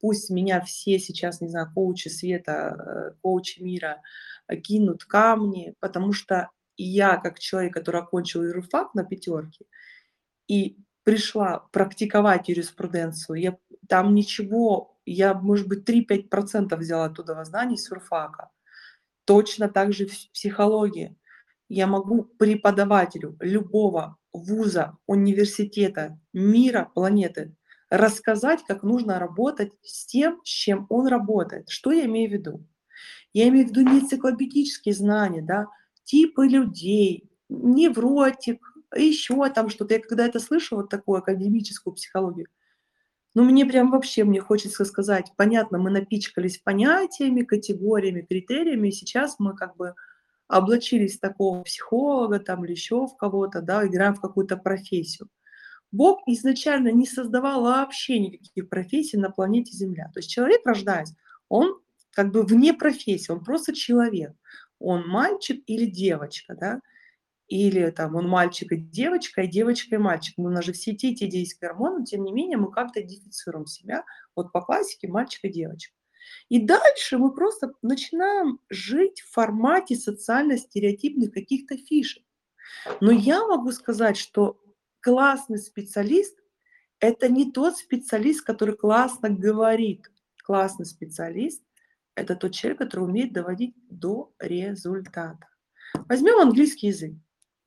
Пусть 0.00 0.30
меня 0.30 0.60
все 0.60 0.98
сейчас, 0.98 1.40
не 1.40 1.48
знаю, 1.48 1.70
коучи 1.74 2.08
света, 2.08 3.12
э, 3.12 3.14
коучи 3.22 3.60
мира, 3.60 4.02
э, 4.46 4.56
кинут 4.56 5.04
камни, 5.04 5.74
потому 5.80 6.12
что 6.12 6.50
я, 6.76 7.16
как 7.16 7.38
человек, 7.38 7.74
который 7.74 8.00
окончил 8.00 8.44
юрфак 8.44 8.94
на 8.94 9.04
пятерке 9.04 9.64
и 10.46 10.78
пришла 11.02 11.66
практиковать 11.72 12.48
юриспруденцию, 12.48 13.36
я 13.40 13.58
там 13.88 14.14
ничего 14.14 14.98
я, 15.08 15.34
может 15.34 15.66
быть, 15.68 15.84
3-5 15.84 16.76
взяла 16.76 17.06
оттуда 17.06 17.42
знаний 17.44 17.78
с 17.78 17.90
юрфака. 17.90 18.50
Точно 19.24 19.68
так 19.68 19.92
же 19.92 20.06
в 20.06 20.30
психологии. 20.32 21.16
Я 21.68 21.86
могу 21.86 22.24
преподавателю 22.24 23.36
любого 23.40 24.16
вуза, 24.32 24.96
университета, 25.06 26.18
мира, 26.32 26.90
планеты 26.94 27.54
рассказать, 27.90 28.60
как 28.66 28.82
нужно 28.82 29.18
работать 29.18 29.72
с 29.82 30.06
тем, 30.06 30.40
с 30.44 30.48
чем 30.48 30.86
он 30.88 31.06
работает. 31.06 31.68
Что 31.68 31.92
я 31.92 32.04
имею 32.06 32.30
в 32.30 32.32
виду? 32.32 32.64
Я 33.32 33.48
имею 33.48 33.66
в 33.66 33.70
виду 33.70 33.82
не 33.82 34.00
энциклопедические 34.00 34.94
знания, 34.94 35.42
да, 35.42 35.66
типы 36.04 36.46
людей, 36.46 37.30
невротик, 37.48 38.60
еще 38.96 39.48
там 39.50 39.68
что-то. 39.68 39.94
Я 39.94 40.00
когда 40.00 40.26
это 40.26 40.40
слышу, 40.40 40.76
вот 40.76 40.88
такую 40.88 41.18
академическую 41.18 41.94
психологию, 41.94 42.48
ну, 43.34 43.44
мне 43.44 43.66
прям 43.66 43.90
вообще, 43.90 44.24
мне 44.24 44.40
хочется 44.40 44.84
сказать, 44.84 45.32
понятно, 45.36 45.78
мы 45.78 45.90
напичкались 45.90 46.58
понятиями, 46.58 47.42
категориями, 47.42 48.22
критериями, 48.22 48.88
и 48.88 48.92
сейчас 48.92 49.36
мы 49.38 49.54
как 49.54 49.76
бы 49.76 49.94
облачились 50.48 51.18
в 51.18 51.20
такого 51.20 51.62
психолога 51.62 52.40
там 52.40 52.64
или 52.64 52.72
еще 52.72 53.06
в 53.06 53.16
кого-то, 53.16 53.60
да, 53.60 53.86
играем 53.86 54.14
в 54.14 54.20
какую-то 54.20 54.56
профессию. 54.56 55.28
Бог 55.90 56.20
изначально 56.26 56.92
не 56.92 57.06
создавал 57.06 57.62
вообще 57.62 58.18
никаких 58.18 58.68
профессий 58.68 59.16
на 59.16 59.30
планете 59.30 59.72
Земля. 59.72 60.10
То 60.12 60.20
есть 60.20 60.30
человек, 60.30 60.60
рождаясь, 60.64 61.12
он 61.48 61.80
как 62.12 62.30
бы 62.32 62.42
вне 62.42 62.74
профессии, 62.74 63.32
он 63.32 63.42
просто 63.42 63.74
человек. 63.74 64.32
Он 64.78 65.06
мальчик 65.08 65.62
или 65.66 65.86
девочка, 65.86 66.54
да, 66.54 66.80
или 67.48 67.90
там 67.90 68.14
он 68.14 68.28
мальчик 68.28 68.72
и 68.72 68.76
девочка, 68.76 69.42
и 69.42 69.48
девочка 69.48 69.96
и 69.96 69.98
мальчик. 69.98 70.34
Но 70.36 70.44
у 70.44 70.50
нас 70.50 70.64
же 70.64 70.72
все 70.72 70.94
те, 70.94 71.14
те 71.14 71.44
гормоны, 71.60 72.04
тем 72.04 72.22
не 72.22 72.32
менее 72.32 72.58
мы 72.58 72.70
как-то 72.70 73.00
идентифицируем 73.00 73.66
себя. 73.66 74.04
Вот 74.36 74.52
по 74.52 74.60
классике 74.60 75.08
мальчик 75.08 75.44
и 75.44 75.48
девочка. 75.48 75.94
И 76.50 76.60
дальше 76.60 77.16
мы 77.16 77.34
просто 77.34 77.72
начинаем 77.80 78.60
жить 78.68 79.20
в 79.22 79.32
формате 79.32 79.96
социально-стереотипных 79.96 81.32
каких-то 81.32 81.76
фишек. 81.78 82.22
Но 83.00 83.10
я 83.10 83.46
могу 83.46 83.72
сказать, 83.72 84.18
что 84.18 84.60
классный 85.00 85.58
специалист– 85.58 86.38
это 87.00 87.28
не 87.28 87.52
тот 87.52 87.76
специалист, 87.76 88.44
который 88.44 88.76
классно 88.76 89.30
говорит. 89.30 90.10
Классный 90.44 90.86
специалист– 90.86 91.62
это 92.14 92.34
тот 92.34 92.52
человек, 92.52 92.78
который 92.78 93.04
умеет 93.04 93.32
доводить 93.32 93.74
до 93.88 94.32
результата. 94.38 95.46
Возьмем 96.08 96.40
английский 96.40 96.88
язык. 96.88 97.14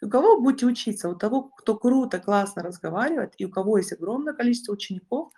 У 0.02 0.10
кого 0.10 0.42
будете 0.42 0.66
учиться? 0.66 1.10
У 1.10 1.16
того, 1.16 1.44
кто 1.44 1.78
круто, 1.78 2.20
классно 2.20 2.64
разговаривает, 2.64 3.34
и 3.38 3.46
у 3.46 3.52
кого 3.52 3.78
есть 3.78 3.94
огромное 3.94 4.34
количество 4.34 4.74
учеников, 4.74 5.32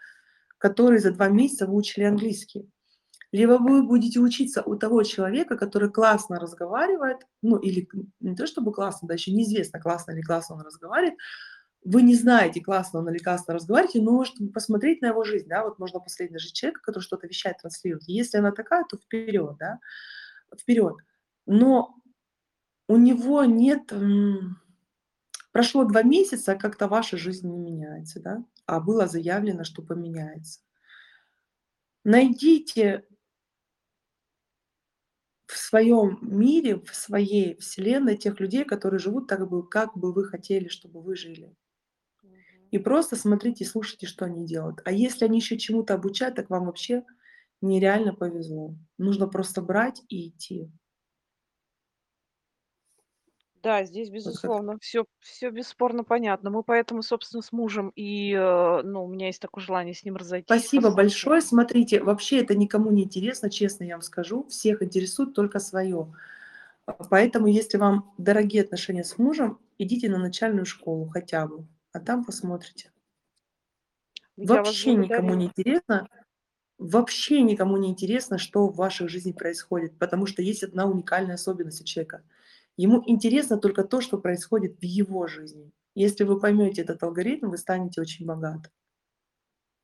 которые 0.58 1.00
за 1.00 1.12
два 1.12 1.28
месяца 1.28 1.68
выучили 1.68 2.06
английский. 2.06 2.70
Либо 3.34 3.54
вы 3.54 3.84
будете 3.84 4.20
учиться 4.20 4.62
у 4.62 4.76
того 4.76 5.04
человека, 5.04 5.58
который 5.58 5.92
классно 5.92 6.40
разговаривает, 6.40 7.18
ну 7.42 7.58
или 7.58 7.90
не 8.20 8.36
то 8.36 8.48
чтобы 8.48 8.72
классно, 8.72 9.08
да 9.08 9.16
еще 9.16 9.32
неизвестно, 9.34 9.82
классно 9.82 10.12
или 10.12 10.22
классно 10.22 10.56
он 10.56 10.62
разговаривает, 10.62 11.18
вы 11.86 12.02
не 12.02 12.16
знаете, 12.16 12.62
классно 12.62 13.00
он 13.00 13.10
или 13.10 13.18
классно 13.18 13.54
разговаривает, 13.54 13.96
но 13.96 14.12
можете 14.12 14.46
посмотреть 14.48 15.02
на 15.02 15.08
его 15.08 15.24
жизнь, 15.24 15.48
да, 15.48 15.64
вот 15.64 15.80
можно 15.80 16.00
посмотреть 16.00 16.34
даже 16.34 16.52
человека, 16.52 16.82
который 16.82 17.04
что-то 17.04 17.28
вещает, 17.28 17.58
транслирует. 17.58 18.04
Если 18.08 18.38
она 18.38 18.52
такая, 18.52 18.86
то 18.86 18.98
вперед, 18.98 19.58
да, 19.60 19.80
вперед. 20.58 20.96
Но 21.46 21.96
у 22.88 22.98
него 22.98 23.44
нет... 23.46 23.92
Прошло 25.52 25.84
два 25.84 26.02
месяца, 26.02 26.54
а 26.54 26.56
как-то 26.56 26.88
ваша 26.88 27.16
жизнь 27.16 27.48
не 27.48 27.60
меняется, 27.60 28.20
да? 28.20 28.44
А 28.66 28.80
было 28.80 29.06
заявлено, 29.06 29.64
что 29.64 29.84
поменяется. 29.84 30.62
Найдите 32.04 33.06
в 35.46 35.56
своем 35.56 36.18
мире, 36.22 36.78
в 36.78 36.96
своей 36.96 37.56
вселенной 37.58 38.18
тех 38.18 38.40
людей, 38.40 38.66
которые 38.66 39.00
живут 39.00 39.28
так 39.28 39.48
бы, 39.48 39.68
как 39.68 39.96
бы 39.96 40.12
вы 40.12 40.26
хотели, 40.26 40.70
чтобы 40.70 41.02
вы 41.02 41.16
жили. 41.16 41.56
И 42.74 42.80
просто 42.80 43.16
смотрите, 43.16 43.66
слушайте, 43.66 44.08
что 44.08 44.26
они 44.26 44.48
делают. 44.48 44.82
А 44.84 44.92
если 44.92 45.26
они 45.26 45.38
еще 45.38 45.60
чему-то 45.60 45.94
обучают, 45.94 46.34
так 46.34 46.50
вам 46.50 46.66
вообще 46.66 47.04
нереально 47.62 48.16
повезло. 48.16 48.74
Нужно 48.98 49.28
просто 49.28 49.62
брать 49.62 50.02
и 50.10 50.30
идти. 50.30 50.72
Да, 53.62 53.86
здесь, 53.86 54.10
безусловно, 54.10 54.80
все 54.82 55.06
все 55.20 55.52
бесспорно 55.52 56.04
понятно. 56.04 56.50
Мы 56.50 56.64
поэтому, 56.64 57.04
собственно, 57.04 57.44
с 57.44 57.52
мужем 57.52 57.92
и, 57.96 58.34
э, 58.34 58.82
ну, 58.82 59.06
у 59.06 59.08
меня 59.08 59.28
есть 59.28 59.40
такое 59.40 59.64
желание 59.64 59.94
с 59.94 60.04
ним 60.04 60.16
разойтись, 60.16 60.46
Спасибо 60.48 60.86
посмотрим. 60.86 60.96
большое. 60.96 61.42
Смотрите, 61.42 62.02
вообще 62.02 62.40
это 62.42 62.56
никому 62.56 62.90
не 62.90 63.04
интересно, 63.04 63.52
честно 63.52 63.84
я 63.84 63.98
вам 63.98 64.02
скажу. 64.02 64.48
Всех 64.50 64.82
интересует 64.82 65.36
только 65.36 65.60
свое. 65.60 66.12
Поэтому, 67.12 67.46
если 67.46 67.78
вам 67.78 68.12
дорогие 68.18 68.64
отношения 68.64 69.04
с 69.04 69.20
мужем, 69.20 69.60
идите 69.78 70.10
на 70.10 70.18
начальную 70.18 70.66
школу 70.66 71.08
хотя 71.08 71.46
бы, 71.46 71.68
а 71.94 72.00
там 72.00 72.26
посмотрите. 72.26 72.92
Я 74.36 74.48
Вообще 74.48 74.96
никому 74.96 75.34
не 75.36 75.46
интересно 75.46 76.10
вообще 76.84 77.42
никому 77.42 77.78
не 77.78 77.90
интересно, 77.90 78.38
что 78.38 78.68
в 78.68 78.76
вашей 78.76 79.08
жизни 79.08 79.32
происходит, 79.32 79.98
потому 79.98 80.26
что 80.26 80.42
есть 80.42 80.64
одна 80.64 80.86
уникальная 80.86 81.36
особенность 81.36 81.82
у 81.82 81.86
человека. 81.86 82.24
Ему 82.76 83.04
интересно 83.06 83.58
только 83.58 83.84
то, 83.84 84.02
что 84.02 84.18
происходит 84.18 84.78
в 84.80 84.84
его 84.84 85.28
жизни. 85.28 85.72
Если 85.96 86.24
вы 86.24 86.40
поймете 86.40 86.82
этот 86.82 87.02
алгоритм, 87.04 87.50
вы 87.50 87.58
станете 87.58 88.02
очень 88.02 88.26
богаты. 88.26 88.72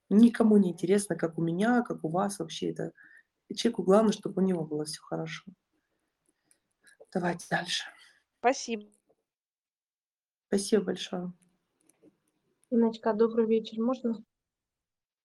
Никому 0.09 0.57
не 0.57 0.71
интересно, 0.71 1.15
как 1.15 1.37
у 1.37 1.41
меня, 1.41 1.83
как 1.83 2.03
у 2.03 2.09
вас 2.09 2.39
вообще 2.39 2.71
это. 2.71 2.93
Человеку 3.55 3.83
главное, 3.83 4.11
чтобы 4.11 4.41
у 4.41 4.45
него 4.45 4.65
было 4.65 4.85
все 4.85 5.01
хорошо. 5.01 5.43
Давайте 7.13 7.45
дальше. 7.49 7.83
Спасибо. 8.39 8.87
Спасибо 10.47 10.85
большое. 10.85 11.31
Инночка, 12.71 13.13
добрый 13.13 13.47
вечер. 13.47 13.81
Можно? 13.81 14.23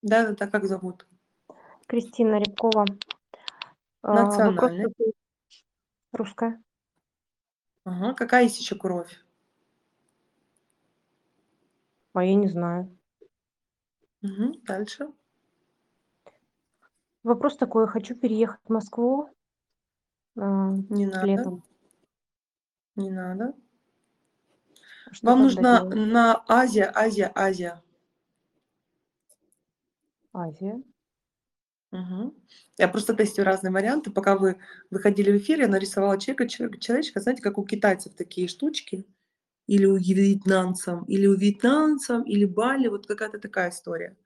Да-да-да, 0.02 0.46
как 0.46 0.64
зовут? 0.64 1.06
Кристина 1.86 2.38
Рябкова. 2.38 2.86
А, 4.02 4.50
Вопрос. 4.50 4.72
Русская. 6.12 6.62
Ага. 7.84 8.14
Какая 8.14 8.44
есть 8.44 8.58
еще 8.58 8.76
кровь? 8.76 9.22
А 12.14 12.24
я 12.24 12.34
не 12.34 12.48
знаю. 12.48 12.96
Мгм. 14.22 14.62
Дальше. 14.62 15.12
Вопрос 17.22 17.56
такой. 17.56 17.86
Хочу 17.88 18.14
переехать 18.14 18.60
в 18.64 18.72
Москву 18.72 19.28
а, 20.36 20.70
Не 20.88 21.06
надо, 21.06 21.26
летом. 21.26 21.64
не 22.96 23.10
надо. 23.10 23.54
Что 25.14 25.28
Вам 25.28 25.42
нужно 25.42 25.80
делать? 25.80 25.94
на 25.94 26.44
Азия, 26.48 26.90
Азия, 26.94 27.30
Азия. 27.34 27.80
Азия. 30.32 30.82
Мгм. 31.92 32.34
Я 32.76 32.88
просто 32.88 33.14
тестирую 33.14 33.46
разные 33.46 33.72
варианты. 33.72 34.10
Пока 34.10 34.36
вы 34.36 34.56
выходили 34.90 35.30
в 35.30 35.36
эфир, 35.36 35.60
я 35.60 35.68
нарисовала 35.68 36.18
человека, 36.18 36.48
человека, 36.48 36.80
человечка, 36.80 37.20
знаете, 37.20 37.42
как 37.42 37.56
у 37.56 37.64
китайцев 37.64 38.14
такие 38.16 38.48
штучки, 38.48 39.06
или 39.68 39.86
у 39.86 39.96
вьетнамцев, 39.96 41.00
или 41.06 41.26
у 41.26 41.36
вьетнамцев, 41.36 42.26
или 42.26 42.44
Бали, 42.44 42.88
вот 42.88 43.06
какая-то 43.06 43.38
такая 43.38 43.70
история. 43.70 44.16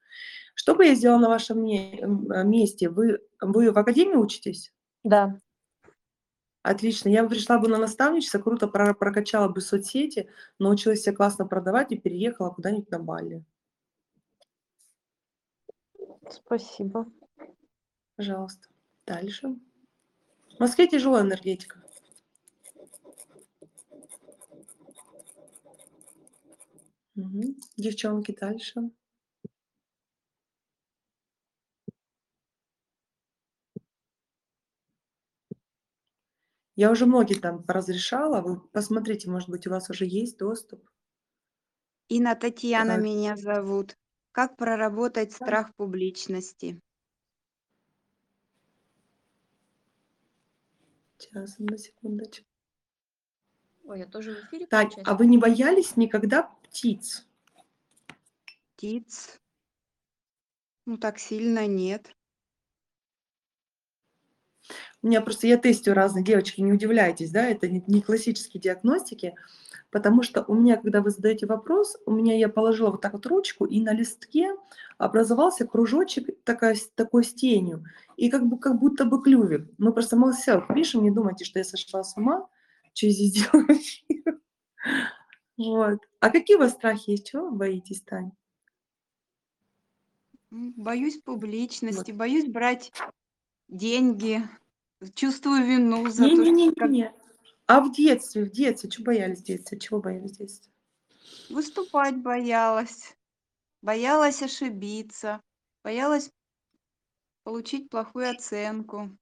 Что 0.54 0.74
бы 0.74 0.86
я 0.86 0.94
сделала 0.94 1.20
на 1.20 1.28
вашем 1.28 1.62
месте? 1.62 2.88
Вы, 2.88 3.20
вы 3.40 3.70
в 3.70 3.78
академии 3.78 4.16
учитесь? 4.16 4.72
Да. 5.04 5.38
Отлично. 6.68 7.08
Я 7.08 7.22
бы 7.22 7.30
пришла 7.30 7.58
бы 7.58 7.66
на 7.68 7.78
наставничество, 7.78 8.40
круто 8.40 8.68
про- 8.68 8.92
прокачала 8.92 9.48
бы 9.48 9.62
соцсети, 9.62 10.28
научилась 10.58 11.00
себя 11.00 11.16
классно 11.16 11.46
продавать 11.46 11.92
и 11.92 11.96
переехала 11.96 12.50
куда-нибудь 12.50 12.90
на 12.90 12.98
Бали. 12.98 13.42
Спасибо. 16.30 17.10
Пожалуйста. 18.16 18.68
Дальше. 19.06 19.56
В 20.56 20.60
Москве 20.60 20.86
тяжелая 20.86 21.22
энергетика. 21.22 21.82
Мгм. 27.14 27.56
Девчонки, 27.78 28.36
дальше. 28.38 28.90
Я 36.78 36.92
уже 36.92 37.06
многие 37.06 37.34
там 37.34 37.64
разрешала. 37.66 38.40
Вы 38.40 38.60
посмотрите, 38.60 39.28
может 39.28 39.48
быть, 39.48 39.66
у 39.66 39.70
вас 39.70 39.90
уже 39.90 40.04
есть 40.06 40.38
доступ. 40.38 40.88
Инна 42.08 42.36
Татьяна 42.36 42.94
Так. 42.94 43.02
меня 43.02 43.36
зовут. 43.36 43.98
Как 44.30 44.56
проработать 44.56 45.30
Да. 45.30 45.34
страх 45.44 45.74
публичности? 45.74 46.80
Сейчас, 51.16 51.58
одну 51.58 51.76
секундочку. 51.76 52.46
Ой, 53.86 53.98
я 53.98 54.06
тоже 54.06 54.36
в 54.36 54.44
эфире, 54.44 54.68
Тань, 54.68 54.86
получается? 54.86 55.10
а 55.12 55.16
вы 55.16 55.26
не 55.26 55.36
боялись 55.36 55.96
никогда 55.96 56.44
птиц? 56.62 57.26
Птиц? 58.76 59.40
Ну, 60.86 60.96
так 60.96 61.18
сильно 61.18 61.66
нет. 61.66 62.14
У 65.02 65.06
меня 65.06 65.20
просто, 65.20 65.46
я 65.46 65.56
тестю 65.56 65.94
разные, 65.94 66.24
девочки, 66.24 66.60
не 66.60 66.72
удивляйтесь, 66.72 67.30
да, 67.30 67.46
это 67.46 67.68
не, 67.68 67.82
не 67.86 68.02
классические 68.02 68.60
диагностики, 68.60 69.34
потому 69.90 70.22
что 70.22 70.44
у 70.48 70.54
меня, 70.54 70.76
когда 70.76 71.00
вы 71.00 71.10
задаете 71.10 71.46
вопрос, 71.46 71.96
у 72.04 72.10
меня 72.10 72.36
я 72.36 72.48
положила 72.48 72.90
вот 72.90 73.00
так 73.00 73.12
вот 73.12 73.24
ручку, 73.26 73.64
и 73.64 73.80
на 73.80 73.92
листке 73.92 74.50
образовался 74.98 75.66
кружочек 75.66 76.42
такая, 76.42 76.76
такой 76.96 77.22
с 77.22 77.32
тенью, 77.32 77.84
и 78.16 78.28
как, 78.28 78.46
бы, 78.46 78.58
как 78.58 78.78
будто 78.80 79.04
бы 79.04 79.22
клювик. 79.22 79.70
Мы 79.78 79.92
просто 79.92 80.16
молселф 80.16 80.66
пишем, 80.74 81.04
не 81.04 81.12
думайте, 81.12 81.44
что 81.44 81.60
я 81.60 81.64
сошла 81.64 82.02
с 82.02 82.16
ума, 82.16 82.48
что 82.92 83.08
здесь 83.08 83.32
делаю. 83.32 83.68
Вот. 85.56 85.98
А 86.20 86.30
какие 86.30 86.56
у 86.56 86.60
вас 86.60 86.72
страхи 86.72 87.10
есть? 87.10 87.26
Чего 87.26 87.46
вы 87.46 87.56
боитесь, 87.56 88.00
Тань? 88.02 88.30
Боюсь 90.50 91.20
публичности, 91.20 92.10
боюсь 92.12 92.46
брать 92.48 92.92
деньги, 93.68 94.42
чувствую 95.14 95.64
вину 95.64 96.08
за 96.08 96.24
то, 96.24 96.28
что 96.28 96.36
как 96.36 96.44
Не-не-не-не. 96.44 97.12
А 97.66 97.80
в 97.80 97.92
детстве, 97.92 98.44
в 98.44 98.50
детстве, 98.50 98.90
чего 98.90 99.04
боялись 99.06 99.40
в 99.40 99.44
детстве? 99.44 99.78
Чего 99.78 100.00
боялись 100.00 100.32
в 100.32 100.38
детстве? 100.38 100.72
выступать 101.48 102.16
боялась, 102.16 103.16
боялась 103.82 104.42
ошибиться, 104.42 105.42
боялась 105.82 106.30
получить 107.42 107.88
плохую 107.90 108.30
оценку. 108.30 109.16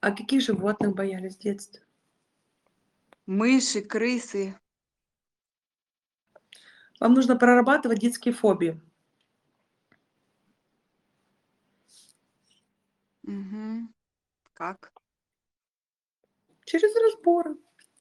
А 0.00 0.10
каких 0.10 0.42
животных 0.42 0.94
боялись 0.94 1.36
в 1.36 1.40
детстве? 1.40 1.82
Мыши, 3.26 3.82
крысы. 3.82 4.58
Вам 6.98 7.14
нужно 7.14 7.36
прорабатывать 7.36 8.00
детские 8.00 8.34
фобии. 8.34 8.80
Мгм. 13.22 13.92
Как? 14.54 14.92
Через 16.64 16.94
разборы. 16.96 17.56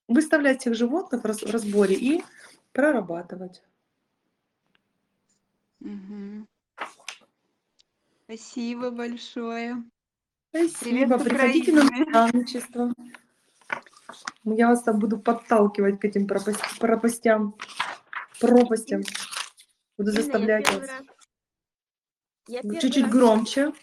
Выставлять 0.07 0.61
всех 0.61 0.75
животных 0.75 1.23
в 1.23 1.25
раз- 1.25 1.41
в 1.41 1.49
разборе 1.49 1.95
и 1.95 2.23
прорабатывать. 2.73 3.63
Мгм. 5.79 6.47
Спасибо 8.25 8.91
большое. 8.91 9.83
Спасибо. 10.49 11.17
с 11.17 11.23
Приходите 11.23 11.71
на 11.73 11.83
наставничество. 11.83 12.93
Я 14.43 14.67
вас 14.67 14.83
там 14.83 14.99
буду 14.99 15.19
подталкивать 15.19 15.99
к 15.99 16.05
этим 16.05 16.27
пропасть- 16.27 16.79
пропастям, 16.79 17.55
пропастям. 18.39 19.01
Буду 19.97 20.11
заставлять 20.11 20.69
вас. 20.71 20.89
Чуть-чуть 22.81 23.09
громче. 23.09 23.73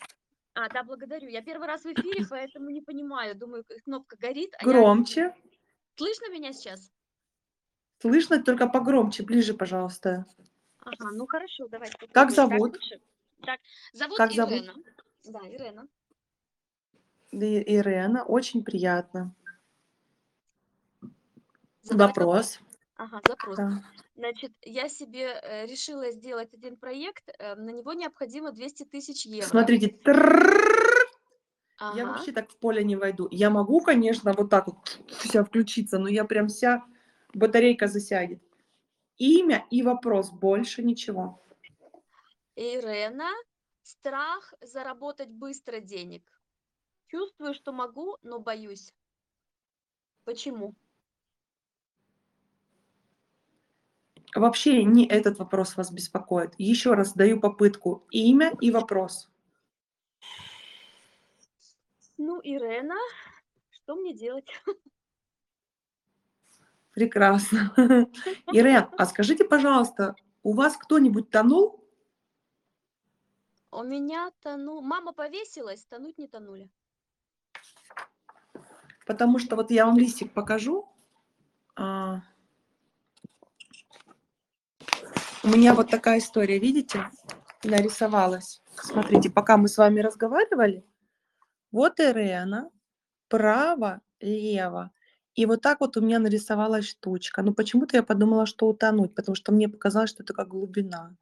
А, 0.60 0.68
да, 0.68 0.82
благодарю. 0.82 1.28
Я 1.28 1.40
первый 1.40 1.68
раз 1.68 1.82
в 1.84 1.86
эфире, 1.86 2.26
поэтому 2.30 2.70
не 2.70 2.80
понимаю. 2.80 3.36
Думаю, 3.36 3.64
кнопка 3.84 4.16
горит. 4.16 4.52
а 4.58 4.64
я- 4.64 4.68
Громче. 4.72 5.34
Слышно 5.96 6.30
меня 6.32 6.52
сейчас? 6.52 6.90
Слышно, 8.00 8.42
только 8.42 8.66
погромче, 8.68 9.22
ближе, 9.22 9.54
пожалуйста. 9.54 10.26
Ага, 10.80 11.10
ну 11.12 11.26
хорошо, 11.26 11.68
давайте 11.68 11.96
Как 11.98 12.30
попробуем. 12.30 12.72
Так 12.72 12.82
зовут? 12.82 13.00
Так, 13.42 13.60
зовут 13.92 14.16
Как 14.16 14.32
зовут? 14.32 14.52
Ирена. 14.52 14.74
Да, 15.24 15.38
Ирена. 15.48 15.88
И- 17.30 17.76
Ирена, 17.76 18.24
очень 18.24 18.64
приятно. 18.64 19.34
Задавать 21.82 22.16
Вопрос. 22.16 22.60
Ага, 22.98 23.20
запрос. 23.26 23.56
Да. 23.56 23.70
Значит, 24.16 24.52
я 24.62 24.88
себе 24.88 25.40
э, 25.40 25.66
решила 25.66 26.10
сделать 26.10 26.52
один 26.52 26.76
проект. 26.76 27.28
э, 27.38 27.54
на 27.54 27.70
него 27.70 27.92
необходимо 27.92 28.50
200 28.50 28.84
тысяч 28.84 29.24
евро. 29.24 29.48
Смотрите. 29.48 29.88
тррррррр. 29.88 31.06
Я 31.80 32.02
Ага. 32.02 32.06
вообще 32.06 32.32
так 32.32 32.50
в 32.50 32.58
поле 32.58 32.82
не 32.82 32.96
войду. 32.96 33.28
Я 33.30 33.50
могу, 33.50 33.80
конечно, 33.80 34.32
вот 34.32 34.50
так 34.50 34.66
вот 34.66 35.00
вся 35.20 35.44
включиться, 35.44 35.98
но 36.00 36.08
я 36.08 36.24
прям 36.24 36.48
вся 36.48 36.84
батарейка 37.34 37.86
засядет. 37.86 38.42
Имя 39.16 39.64
и 39.70 39.82
вопрос, 39.84 40.30
больше 40.30 40.82
ничего. 40.82 41.40
Ирена, 42.56 43.30
страх 43.84 44.54
заработать 44.60 45.30
быстро 45.30 45.78
денег. 45.78 46.24
Чувствую, 47.06 47.54
что 47.54 47.72
могу, 47.72 48.16
но 48.22 48.40
боюсь. 48.40 48.92
Почему? 50.24 50.74
Вообще 54.34 54.84
не 54.84 55.06
этот 55.06 55.38
вопрос 55.38 55.76
вас 55.76 55.90
беспокоит. 55.90 56.54
Еще 56.58 56.94
раз 56.94 57.14
даю 57.14 57.40
попытку. 57.40 58.06
Имя 58.10 58.52
и 58.60 58.70
вопрос. 58.70 59.30
Ну, 62.18 62.40
Ирена, 62.42 62.98
что 63.70 63.94
мне 63.94 64.12
делать? 64.12 64.48
Прекрасно. 66.92 67.72
Ирен, 68.52 68.88
а 68.98 69.06
скажите, 69.06 69.44
пожалуйста, 69.44 70.16
у 70.42 70.52
вас 70.52 70.76
кто-нибудь 70.76 71.30
тонул? 71.30 71.84
У 73.70 73.82
меня 73.82 74.32
тону... 74.42 74.80
Мама 74.80 75.12
повесилась, 75.12 75.84
тонуть 75.84 76.18
не 76.18 76.26
тонули. 76.26 76.70
Потому 79.06 79.38
что 79.38 79.56
вот 79.56 79.70
я 79.70 79.86
вам 79.86 79.96
листик 79.96 80.32
покажу. 80.32 80.88
А, 81.76 82.22
У 85.48 85.50
меня 85.50 85.72
вот 85.72 85.88
такая 85.88 86.18
история, 86.18 86.58
видите, 86.58 87.08
нарисовалась. 87.64 88.60
Смотрите, 88.82 89.30
пока 89.30 89.56
мы 89.56 89.68
с 89.68 89.78
вами 89.78 90.00
разговаривали, 90.00 90.84
вот 91.72 91.98
Ирена, 92.00 92.68
право, 93.28 94.02
лево. 94.20 94.90
И 95.34 95.46
вот 95.46 95.62
так 95.62 95.80
вот 95.80 95.96
у 95.96 96.02
меня 96.02 96.18
нарисовалась 96.18 96.86
штучка. 96.90 97.40
Но 97.40 97.54
почему-то 97.54 97.96
я 97.96 98.02
подумала, 98.02 98.44
что 98.44 98.66
утонуть, 98.68 99.14
потому 99.14 99.36
что 99.36 99.50
мне 99.52 99.70
показалось, 99.70 100.10
что 100.10 100.22
это 100.22 100.34
как 100.34 100.48
глубина. 100.48 101.16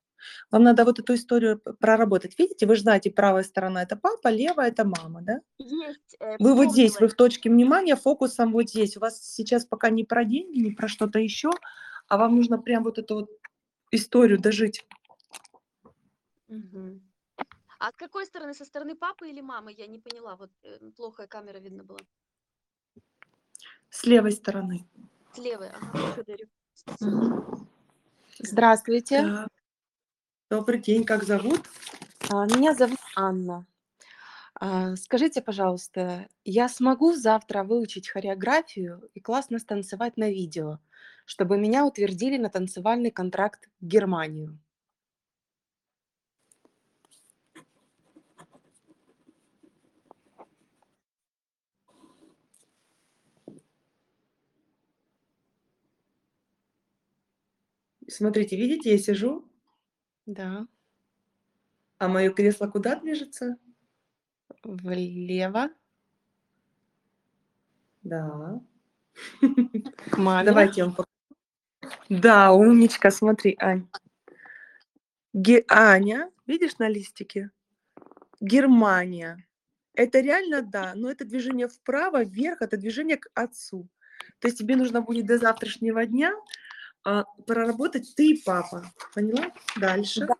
Вам 0.50 0.64
надо 0.64 0.84
вот 0.84 0.98
эту 0.98 1.14
историю 1.14 1.62
проработать. 1.78 2.36
Видите, 2.36 2.66
вы 2.66 2.74
же 2.74 2.82
знаете, 2.82 3.12
правая 3.12 3.44
сторона 3.44 3.84
это 3.84 3.94
папа, 3.94 4.26
левая 4.26 4.70
это 4.70 4.84
мама, 4.84 5.20
да? 5.22 5.40
Есть. 5.58 6.16
э, 6.18 6.34
Вы 6.40 6.54
вот 6.54 6.72
здесь, 6.72 6.98
вы 6.98 7.06
в 7.06 7.14
точке 7.14 7.48
внимания, 7.48 7.94
фокусом 7.94 8.50
вот 8.50 8.70
здесь. 8.70 8.96
У 8.96 9.00
вас 9.00 9.22
сейчас 9.22 9.64
пока 9.64 9.88
не 9.88 10.02
про 10.02 10.24
деньги, 10.24 10.58
не 10.58 10.72
про 10.72 10.88
что-то 10.88 11.20
еще, 11.20 11.50
а 12.08 12.16
вам 12.16 12.34
нужно 12.34 12.58
прям 12.58 12.82
вот 12.82 12.98
эту 12.98 13.14
вот 13.14 13.30
историю 13.96 14.38
дожить. 14.38 14.86
Мгм. 16.48 17.02
А 17.78 17.88
от 17.88 17.96
какой 17.96 18.26
стороны? 18.26 18.54
Со 18.54 18.64
стороны 18.64 18.94
папы 18.94 19.28
или 19.28 19.40
мамы? 19.40 19.72
Я 19.72 19.86
не 19.86 19.98
поняла. 19.98 20.36
Вот 20.36 20.50
э, 20.62 20.78
плохо 20.96 21.26
камера 21.26 21.58
видно 21.58 21.84
была. 21.84 21.98
С 23.90 24.04
левой 24.04 24.32
стороны. 24.32 24.86
С 25.34 25.38
левой. 25.38 25.70
Ага. 25.70 26.24
Здравствуйте. 28.38 29.22
Так. 29.22 29.48
Добрый 30.48 30.80
день, 30.80 31.04
как 31.04 31.24
зовут? 31.24 31.60
А, 32.30 32.46
Меня 32.46 32.74
зовут 32.74 32.98
Анна. 33.16 33.66
А, 34.54 34.96
Скажите, 34.96 35.42
пожалуйста, 35.42 36.28
я 36.44 36.68
смогу 36.68 37.14
завтра 37.14 37.64
выучить 37.64 38.08
хореографию 38.08 39.10
и 39.14 39.20
классно 39.20 39.58
станцевать 39.58 40.16
на 40.16 40.30
видео, 40.30 40.78
чтобы 41.26 41.58
меня 41.58 41.84
утвердили 41.84 42.38
на 42.38 42.48
танцевальный 42.48 43.10
контракт 43.10 43.68
в 43.80 43.86
Германию? 43.86 44.58
Смотрите, 58.08 58.56
видите, 58.56 58.92
я 58.92 58.98
сижу, 58.98 59.44
Да. 60.26 60.66
а 61.98 62.08
мое 62.08 62.30
кресло 62.30 62.68
куда 62.68 62.96
движется? 63.00 63.56
Влево. 64.62 65.70
Да. 68.02 68.60
К 70.10 70.18
маме. 70.18 70.44
Давайте 70.46 70.80
я 70.80 70.86
вам 70.86 70.94
Да, 72.08 72.52
умничка, 72.52 73.10
смотри, 73.10 73.56
Ань. 73.58 73.88
Ге 75.32 75.64
Аня, 75.68 76.30
видишь 76.46 76.78
на 76.78 76.88
листике? 76.88 77.50
Германия. 78.40 79.46
Это 79.94 80.20
реально 80.20 80.62
да, 80.62 80.92
но 80.94 81.10
это 81.10 81.24
движение 81.24 81.68
вправо, 81.68 82.22
вверх, 82.24 82.62
это 82.62 82.76
движение 82.76 83.16
к 83.16 83.28
отцу. 83.34 83.88
То 84.38 84.48
есть 84.48 84.58
тебе 84.58 84.76
нужно 84.76 85.00
будет 85.00 85.26
до 85.26 85.38
завтрашнего 85.38 86.04
дня, 86.06 86.32
а, 87.04 87.24
проработать 87.46 88.14
ты 88.14 88.32
и 88.32 88.42
папа. 88.42 88.84
Поняла? 89.14 89.52
Дальше. 89.76 90.26
Да. 90.26 90.34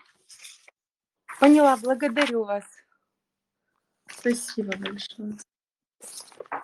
Поняла, 1.41 1.77
благодарю 1.77 2.45
вас. 2.45 2.65
Спасибо 4.09 4.73
большое. 4.77 5.37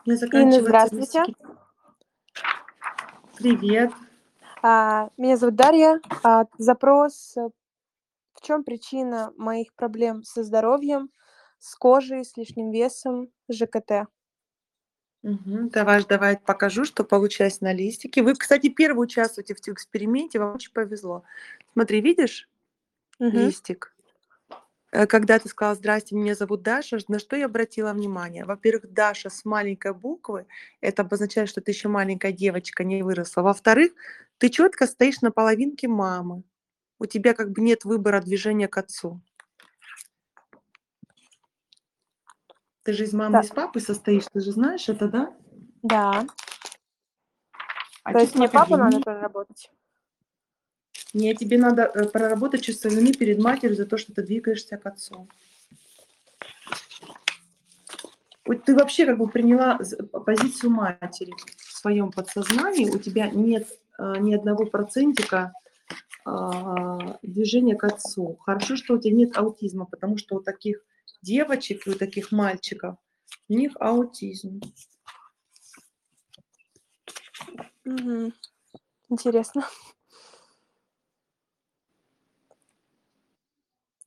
Не 0.07 0.15
Инна, 0.15 0.17
заканчивается 0.17 0.63
здравствуйте. 0.63 1.19
листики. 1.21 1.37
Привет. 3.39 3.93
А, 4.63 5.11
Меня 5.17 5.37
зовут 5.37 5.57
Дарья. 5.57 6.01
А, 6.23 6.45
Запрос, 6.59 7.37
э, 7.37 7.49
в 8.35 8.43
чем 8.43 8.65
причина 8.65 9.33
моих 9.37 9.75
проблем 9.75 10.23
со 10.23 10.45
здоровьем, 10.45 11.11
с 11.59 11.75
кожей, 11.75 12.25
с 12.25 12.37
лишним 12.37 12.71
весом, 12.71 13.29
с 13.49 13.55
ЖКТ? 13.57 14.07
Мгм. 15.23 15.69
Давай, 15.69 16.05
давай 16.05 16.37
покажу, 16.39 16.85
что 16.85 17.05
получилось 17.05 17.61
на 17.61 17.73
листике. 17.73 18.23
Вы, 18.23 18.35
кстати, 18.35 18.69
первый 18.69 19.03
участвуете 19.05 19.55
в 19.55 19.61
тем 19.61 19.75
эксперименте, 19.75 20.39
вам 20.39 20.55
очень 20.55 20.73
повезло. 20.73 21.25
Смотри, 21.73 22.01
видишь 22.01 22.49
Мгм. 23.21 23.37
листик? 23.39 23.95
Э, 24.93 25.07
Когда 25.07 25.39
ты 25.39 25.49
сказала 25.49 25.75
«Здрасте, 25.75 26.15
меня 26.15 26.35
зовут 26.35 26.63
Даша», 26.63 26.99
на 27.09 27.19
что 27.19 27.37
я 27.37 27.47
обратила 27.47 27.93
внимание? 27.93 28.45
Во-первых, 28.45 28.93
Даша 28.93 29.31
с 29.31 29.45
маленькой 29.45 29.95
буквы, 29.95 30.47
это 30.81 31.03
обозначает, 31.03 31.49
что 31.49 31.61
ты 31.61 31.71
еще 31.71 31.89
маленькая 31.89 32.33
девочка, 32.33 32.85
не 32.85 33.03
выросла. 33.03 33.43
Во-вторых, 33.43 33.93
ты 34.43 34.49
четко 34.49 34.89
стоишь 34.89 35.21
на 35.21 35.31
половинке 35.31 35.87
мамы. 35.87 36.43
У 36.99 37.07
тебя 37.07 37.33
как 37.33 37.53
бы 37.53 37.61
нет 37.61 37.85
выбора 37.85 38.21
движения 38.21 38.67
к 38.67 38.77
отцу. 38.77 39.21
Ты 42.83 42.93
же 42.93 43.05
из 43.05 43.13
мамы 43.13 43.35
Да. 43.35 43.41
и 43.43 43.45
с 43.45 43.51
папы 43.51 43.79
состоишь, 43.79 44.25
ты 44.33 44.41
же 44.41 44.51
знаешь 44.51 44.89
это, 44.89 45.07
да? 45.07 45.37
Да. 45.83 46.27
А 48.03 48.13
То 48.13 48.19
есть 48.19 48.35
мне 48.35 48.49
папу 48.49 48.77
надо 48.77 48.99
проработать? 48.99 49.71
Нет, 51.15 51.39
тебе 51.39 51.57
надо 51.57 51.83
э, 51.85 52.09
проработать 52.09 52.65
чувство 52.65 52.89
вины 52.89 53.15
перед 53.15 53.39
матерью 53.39 53.77
за 53.77 53.87
то, 53.87 53.97
что 53.97 54.13
ты 54.13 54.23
двигаешься 54.23 54.77
к 54.77 54.85
отцу. 54.85 55.29
Вот 58.45 58.65
ты 58.65 58.75
вообще 58.75 59.07
как 59.07 59.19
бы 59.19 59.29
приняла 59.29 59.79
позицию 60.27 60.71
матери 60.71 61.33
в 61.59 61.79
своем 61.79 62.11
подсознании, 62.11 62.91
у 62.91 62.99
тебя 62.99 63.31
нет 63.31 63.69
ни 64.19 64.35
одного 64.35 64.67
процентика 64.67 65.53
а, 66.25 67.19
движения 67.23 67.77
к 67.77 67.85
отцу. 67.85 68.37
Хорошо, 68.41 68.77
что 68.77 68.95
у 68.95 68.99
тебя 68.99 69.15
нет 69.15 69.37
аутизма, 69.37 69.87
потому 69.87 70.17
что 70.19 70.37
у 70.37 70.41
таких 70.41 70.85
девочек 71.23 71.87
и 71.87 71.91
у 71.91 71.95
таких 71.95 72.33
мальчиков 72.33 72.97
у 73.49 73.55
них 73.55 73.73
аутизм. 73.81 74.61
Интересно. 79.09 79.67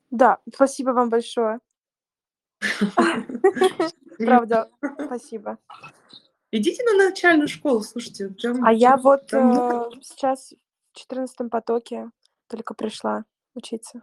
Да, 0.09 0.39
спасибо 0.53 0.91
вам 0.91 1.09
большое. 1.09 1.59
Правда, 4.17 4.69
спасибо. 5.05 5.57
Идите 6.51 6.83
на 6.83 6.93
начальную 6.93 7.47
школу, 7.47 7.81
слушайте. 7.81 8.29
прям 8.29 8.63
А 8.65 8.71
я 8.71 8.97
вот 8.97 9.27
там 9.27 9.49
много 9.49 9.95
э, 9.95 10.01
сейчас 10.01 10.53
в 10.93 10.97
четырнадцатом 10.97 11.49
потоке 11.49 12.11
только 12.47 12.73
пришла 12.73 13.25
учиться. 13.53 14.01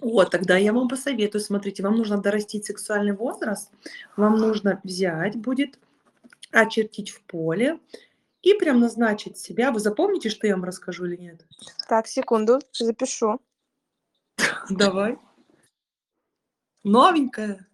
Вот, 0.00 0.30
тогда 0.30 0.56
я 0.56 0.72
вам 0.72 0.88
посоветую, 0.88 1.42
смотрите, 1.42 1.82
вам 1.82 1.96
нужно 1.96 2.18
дорастить 2.18 2.64
сексуальный 2.64 3.14
возраст, 3.14 3.70
вам 4.16 4.38
нужно 4.38 4.80
взять 4.82 5.36
будет, 5.36 5.78
очертить 6.50 7.10
в 7.10 7.20
поле 7.22 7.78
и 8.42 8.54
прям 8.54 8.80
назначить 8.80 9.36
себя. 9.36 9.72
Вы 9.72 9.80
запомните, 9.80 10.30
что 10.30 10.46
я 10.46 10.54
вам 10.54 10.64
расскажу 10.64 11.04
или 11.06 11.16
нет? 11.16 11.44
Так, 11.88 12.06
секунду, 12.06 12.60
запишу. 12.72 13.40
Давай. 14.70 15.18
Новенькая. 16.82 17.66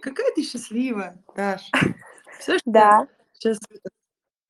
Какая 0.00 0.32
ты 0.34 0.42
счастливая, 0.42 1.22
Даш. 1.34 1.70
Все, 2.40 2.58
что 2.58 2.70
Да, 2.70 3.08
сейчас 3.32 3.58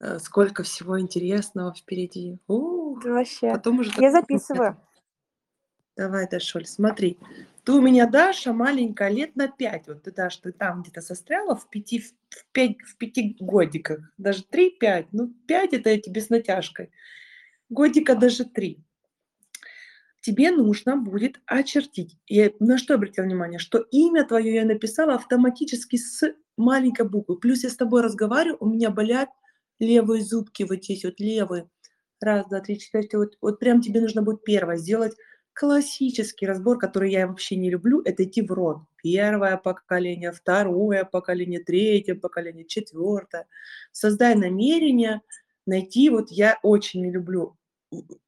э, 0.01 0.19
сколько 0.19 0.63
всего 0.63 1.01
интересного 1.01 1.75
впереди. 1.75 2.39
Ух, 2.47 3.03
да 3.03 3.11
вообще. 3.11 3.51
потом 3.51 3.81
уже 3.81 3.93
Я 3.99 4.13
записываю. 4.13 4.77
Давай, 5.97 6.29
Дашуль, 6.29 6.67
смотри. 6.67 7.19
Ты 7.65 7.73
у 7.73 7.83
меня 7.83 8.07
Даша 8.07 8.53
маленькая, 8.53 9.11
лет 9.11 9.37
на 9.37 9.49
пять. 9.49 9.87
Вот 9.87 10.03
ты, 10.03 10.13
Даш, 10.13 10.37
ты 10.39 10.53
там 10.53 10.83
где-то 10.83 11.03
застряла 11.03 11.57
в 11.57 11.69
пяти, 11.69 11.99
в 11.99 12.47
пять, 12.53 12.81
в 12.81 12.97
пяти 12.97 13.37
годиках. 13.39 14.01
Даже 14.17 14.43
три-пять. 14.45 15.13
Ну, 15.13 15.29
пять 15.47 15.75
это 15.75 15.91
я 15.91 16.01
тебе 16.01 16.23
с 16.23 16.31
натяжкой. 16.31 16.91
Годика 17.69 18.15
даже 18.15 18.45
три. 18.45 18.83
Тебе 20.21 20.51
нужно 20.51 20.97
будет 20.97 21.41
очертить. 21.47 22.19
Я 22.27 22.51
на 22.61 22.77
что 22.77 22.95
обратила 22.95 23.25
внимание? 23.25 23.59
Что 23.59 23.79
имя 23.91 24.25
твое 24.25 24.55
я 24.55 24.65
написала 24.65 25.15
автоматически 25.15 25.97
с 25.97 26.35
маленькой 26.57 27.09
буквы. 27.09 27.39
Плюс 27.39 27.65
я 27.65 27.71
с 27.71 27.77
тобой 27.77 28.03
разговариваю, 28.03 28.59
у 28.61 28.67
меня 28.67 28.91
болят 28.91 29.31
левые 29.79 30.23
зубки 30.23 30.63
вот 30.63 30.85
здесь, 30.85 31.05
вот 31.05 31.21
левые. 31.21 31.71
Раз, 32.21 32.47
два, 32.49 32.61
три, 32.61 32.79
четыре. 32.79 33.09
Вот, 33.15 33.39
вот 33.41 33.59
прям 33.59 33.81
тебе 33.81 34.03
нужно 34.03 34.21
будет 34.21 34.45
первое 34.45 34.77
сделать 34.77 35.15
классический 35.55 36.47
разбор, 36.47 36.79
который 36.79 37.11
я 37.11 37.27
вообще 37.27 37.57
не 37.57 37.71
люблю, 37.71 38.01
это 38.05 38.25
идти 38.25 38.43
в 38.43 38.51
род. 38.53 38.79
Первое 39.03 39.57
поколение, 39.57 40.33
второе 40.33 41.05
поколение, 41.05 41.61
третье 41.61 42.15
поколение, 42.15 42.65
четвертое. 42.65 43.47
Создай 43.93 44.35
намерение 44.35 45.23
найти, 45.67 46.09
вот 46.11 46.31
я 46.31 46.59
очень 46.63 47.03
не 47.03 47.11
люблю 47.11 47.57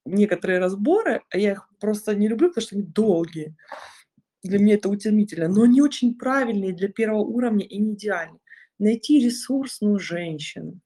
некоторые 0.04 0.58
разборы, 0.58 1.22
а 1.30 1.38
я 1.38 1.52
их 1.52 1.68
просто 1.80 2.14
не 2.14 2.28
люблю, 2.28 2.48
потому 2.48 2.62
что 2.62 2.76
они 2.76 2.84
долгие. 2.84 3.56
Для 4.42 4.58
меня 4.58 4.74
это 4.74 4.88
утомительно, 4.88 5.48
но 5.48 5.62
они 5.62 5.80
очень 5.80 6.16
правильные 6.16 6.72
для 6.72 6.88
первого 6.88 7.20
уровня 7.20 7.64
и 7.64 7.78
не 7.78 7.94
идеальны. 7.94 8.38
Найти 8.78 9.24
ресурсную 9.24 10.00
женщину 10.00 10.80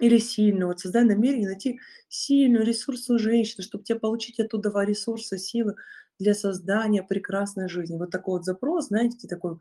или 0.00 0.18
сильную, 0.18 0.68
вот 0.68 0.78
создай 0.80 1.02
намерение 1.02 1.48
найти 1.48 1.80
сильную 2.08 2.64
ресурсную 2.64 3.18
женщину, 3.18 3.64
чтобы 3.64 3.84
тебе 3.84 3.98
получить 3.98 4.38
оттуда 4.38 4.72
ресурсы, 4.84 5.38
силы 5.38 5.74
для 6.18 6.34
создания 6.34 7.02
прекрасной 7.02 7.68
жизни. 7.68 7.96
Вот 7.96 8.10
такой 8.10 8.34
вот 8.34 8.44
запрос, 8.44 8.88
знаете, 8.88 9.26
такой 9.26 9.58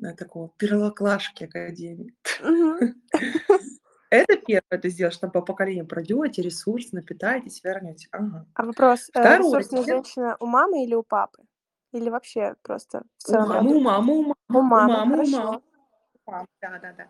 э, 0.00 0.14
такого 0.14 0.52
первоклашки 0.56 1.44
академии. 1.44 2.14
Это 4.10 4.36
первое 4.36 4.80
ты 4.80 4.88
сделаешь, 4.88 5.16
там 5.18 5.30
по 5.30 5.42
поколению 5.42 5.86
пройдете, 5.86 6.42
ресурс, 6.42 6.92
напитаетесь, 6.92 7.62
вернете. 7.62 8.08
Ага. 8.12 8.46
А 8.54 8.64
вопрос, 8.64 9.08
э, 9.14 9.20
Второе, 9.20 9.38
ресурсная 9.38 9.82
тебе- 9.82 9.92
женщина 9.94 10.36
у 10.40 10.46
мамы 10.46 10.84
или 10.84 10.94
у 10.94 11.02
папы? 11.02 11.42
Или 11.92 12.08
вообще 12.10 12.54
просто 12.62 13.02
в 13.18 13.28
У 13.28 13.30
целом? 13.32 13.48
мамы, 13.48 13.76
у 13.76 13.80
мамы, 13.80 14.14
у 14.14 14.22
мамы, 14.22 14.36
У 14.48 14.58
у 14.58 14.62
мамы, 14.62 14.88
мамы, 14.88 15.22
у 15.24 15.26
мамы. 15.30 15.60
Да, 16.60 16.78
да, 16.82 16.92
да. 16.92 17.08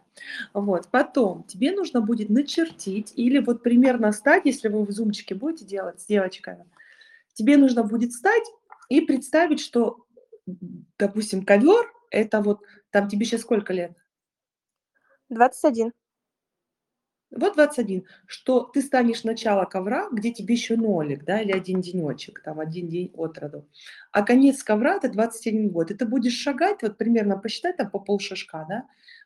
Вот, 0.54 0.88
потом 0.88 1.42
тебе 1.44 1.72
нужно 1.72 2.00
будет 2.00 2.28
начертить 2.30 3.12
или 3.16 3.38
вот 3.40 3.62
примерно 3.64 4.12
стать, 4.12 4.44
если 4.44 4.68
вы 4.68 4.84
в 4.84 4.90
зумчике 4.92 5.34
будете 5.34 5.64
делать 5.64 6.00
с 6.00 6.06
девочками, 6.06 6.64
тебе 7.32 7.56
нужно 7.56 7.82
будет 7.82 8.12
стать 8.12 8.44
и 8.88 9.00
представить, 9.00 9.58
что, 9.58 10.04
допустим, 10.98 11.44
ковер, 11.44 11.92
это 12.10 12.40
вот, 12.40 12.60
там 12.90 13.08
тебе 13.08 13.26
сейчас 13.26 13.40
сколько 13.40 13.72
лет? 13.72 13.92
21. 15.30 15.92
Вот 17.30 17.54
21, 17.54 18.06
что 18.26 18.60
ты 18.62 18.80
станешь 18.80 19.22
начало 19.22 19.66
ковра, 19.66 20.08
где 20.10 20.32
тебе 20.32 20.54
еще 20.54 20.76
нолик, 20.76 21.24
да, 21.24 21.42
или 21.42 21.52
один 21.52 21.82
денечек, 21.82 22.40
там 22.42 22.58
один 22.58 22.88
день 22.88 23.10
от 23.14 23.36
роду. 23.38 23.68
А 24.12 24.22
конец 24.22 24.62
ковра 24.62 24.96
это 24.96 25.10
21 25.10 25.68
год. 25.68 25.90
И 25.90 25.94
ты 25.94 26.06
будешь 26.06 26.32
шагать, 26.32 26.80
вот 26.80 26.96
примерно 26.96 27.36
посчитай 27.36 27.74
там 27.74 27.90
по 27.90 27.98
полшажка, 27.98 28.64
да, 28.66 28.84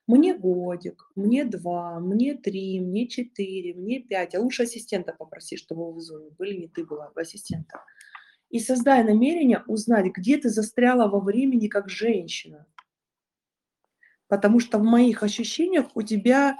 мне 0.09 0.35
годик, 0.35 1.11
мне 1.15 1.45
два, 1.45 2.01
мне 2.01 2.35
три, 2.35 2.81
мне 2.81 3.07
четыре, 3.07 3.75
мне 3.75 4.01
пять. 4.01 4.35
А 4.35 4.41
лучше 4.41 4.65
ассистента 4.65 5.15
попроси, 5.17 5.57
чтобы 5.57 5.93
в 5.93 6.01
зоне 6.01 6.31
были, 6.37 6.57
не 6.57 6.69
ты 6.69 6.85
была, 6.85 7.13
ассистента. 7.15 7.85
И 8.51 8.59
создай 8.59 9.05
намерение 9.05 9.63
узнать, 9.67 10.07
где 10.07 10.39
ты 10.39 10.49
застряла 10.49 11.09
во 11.09 11.21
времени 11.21 11.69
как 11.69 11.89
женщина. 11.89 12.67
Потому 14.27 14.61
что 14.61 14.79
в 14.79 14.83
моих 14.83 15.23
ощущениях 15.23 15.87
у 15.95 16.03
тебя, 16.03 16.59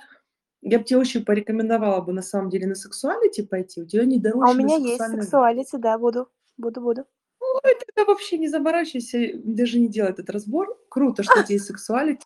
я 0.63 0.79
бы 0.79 0.85
тебе 0.85 1.01
очень 1.01 1.25
порекомендовала 1.25 2.01
бы 2.01 2.13
на 2.13 2.23
самом 2.23 2.49
деле 2.49 2.67
на 2.69 2.75
сексуалити 2.75 3.43
пойти, 3.43 3.83
у 3.83 3.87
тебя 3.87 4.03
А 4.03 4.51
у 4.51 4.55
меня 4.55 4.77
есть 4.77 5.05
сексуалити, 5.05 5.77
да, 5.77 5.99
буду. 5.99 6.29
Буду, 6.57 6.81
буду. 6.81 7.05
Ой, 7.41 7.77
тогда 7.87 8.11
вообще 8.11 8.39
не 8.39 8.49
заморачивайся, 8.49 9.33
даже 9.43 9.79
не 9.79 9.89
делай 9.89 10.11
этот 10.11 10.31
разбор. 10.31 10.79
Круто, 10.89 11.23
что 11.23 11.41
у 11.41 11.43
тебя 11.43 11.55
есть 11.55 11.67
сексуалити. 11.67 12.25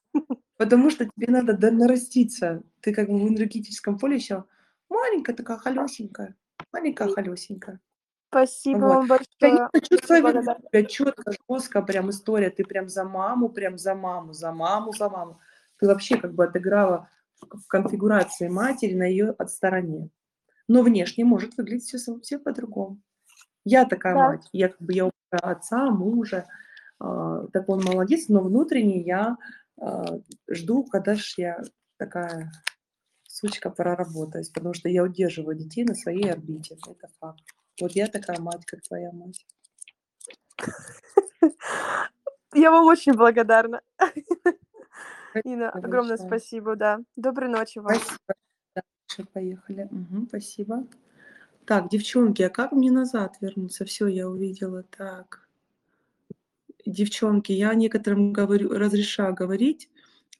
Потому 0.59 0.90
что 0.90 1.05
тебе 1.05 1.33
надо 1.33 1.70
нараститься. 1.70 2.62
Ты 2.81 2.94
как 2.94 3.09
бы 3.09 3.18
в 3.18 3.29
энергетическом 3.29 3.99
поле 3.99 4.16
еще 4.16 4.44
маленькая 4.88 5.35
такая, 5.35 5.57
холёсенькая, 5.59 6.37
маленькая, 6.72 7.09
холёсенькая. 7.09 7.81
Спасибо 8.29 8.79
Вот. 8.79 8.94
вам 8.96 9.07
большое. 9.07 9.27
Конечно, 9.40 9.81
чувство 9.81 10.20
вины 10.20 10.85
чётко, 10.87 11.33
жёстко 11.49 11.83
прям 11.83 12.11
история. 12.11 12.51
Ты 12.51 12.64
прям 12.64 12.88
за 12.88 13.05
маму, 13.05 13.49
прям 13.49 13.79
за 13.79 13.94
маму, 13.94 14.33
за 14.33 14.53
маму, 14.53 14.92
за 14.92 15.09
маму. 15.09 15.40
Ты 15.79 15.87
вообще 15.87 16.16
как 16.18 16.35
бы 16.35 16.44
отыграла 16.44 17.09
в 17.42 17.66
конфигурации 17.68 18.49
матери 18.49 18.94
на 18.94 19.05
от 19.38 19.51
стороне. 19.51 20.11
Но 20.68 20.83
внешне 20.83 21.25
может 21.25 21.57
выглядеть 21.59 21.85
всё 21.87 21.99
совсем 21.99 22.40
по-другому. 22.40 23.01
Я 23.64 23.85
такая 23.87 24.14
Да. 24.14 24.31
мать. 24.31 24.49
Я 24.53 24.68
как 24.70 24.81
бы 24.83 24.92
я 24.94 25.11
отца, 25.33 25.90
мужа, 25.90 26.46
а, 27.01 27.46
такой 27.49 27.79
он 27.79 27.85
молодец, 27.85 28.29
но 28.29 28.42
внутренне 28.42 29.03
я, 29.03 29.37
а, 29.81 30.20
жду, 30.51 30.85
когда 30.85 31.16
ж 31.16 31.35
я 31.38 31.61
такая 31.99 32.53
сучка 33.29 33.70
проработаюсь, 33.70 34.51
потому 34.51 34.75
что 34.75 34.88
я 34.90 35.05
удерживаю 35.05 35.57
детей 35.57 35.85
на 35.85 35.94
своей 35.94 36.31
орбите. 36.33 36.77
Это 36.88 37.09
факт. 37.20 37.42
Вот 37.81 37.92
я 37.92 38.09
такая 38.09 38.40
мать, 38.40 38.64
как 38.66 38.83
твоя 38.83 39.12
мать. 39.12 39.46
Я 42.55 42.70
вам 42.70 42.87
очень 42.87 43.14
благодарна. 43.14 43.83
Спасибо 45.40 45.68
огромное 45.70 46.16
спасибо, 46.16 46.77
да. 46.77 47.01
Доброй 47.16 47.49
ночи 47.49 47.79
вам. 47.79 47.94
Спасибо. 47.94 48.35
Дальше 48.75 49.33
поехали. 49.33 49.88
Мгм, 49.90 50.27
спасибо. 50.29 50.87
Так, 51.64 51.88
девчонки, 51.90 52.42
а 52.42 52.51
как 52.51 52.72
мне 52.72 52.90
назад 52.90 53.37
вернуться? 53.40 53.85
Всё, 53.85 54.07
я 54.07 54.29
увидела. 54.29 54.85
Так. 54.85 55.49
Девчонки, 56.85 57.53
я 57.53 57.75
некоторым 57.75 58.33
говорю 58.33 58.70
разрешаю 58.70 59.35
говорить. 59.35 59.90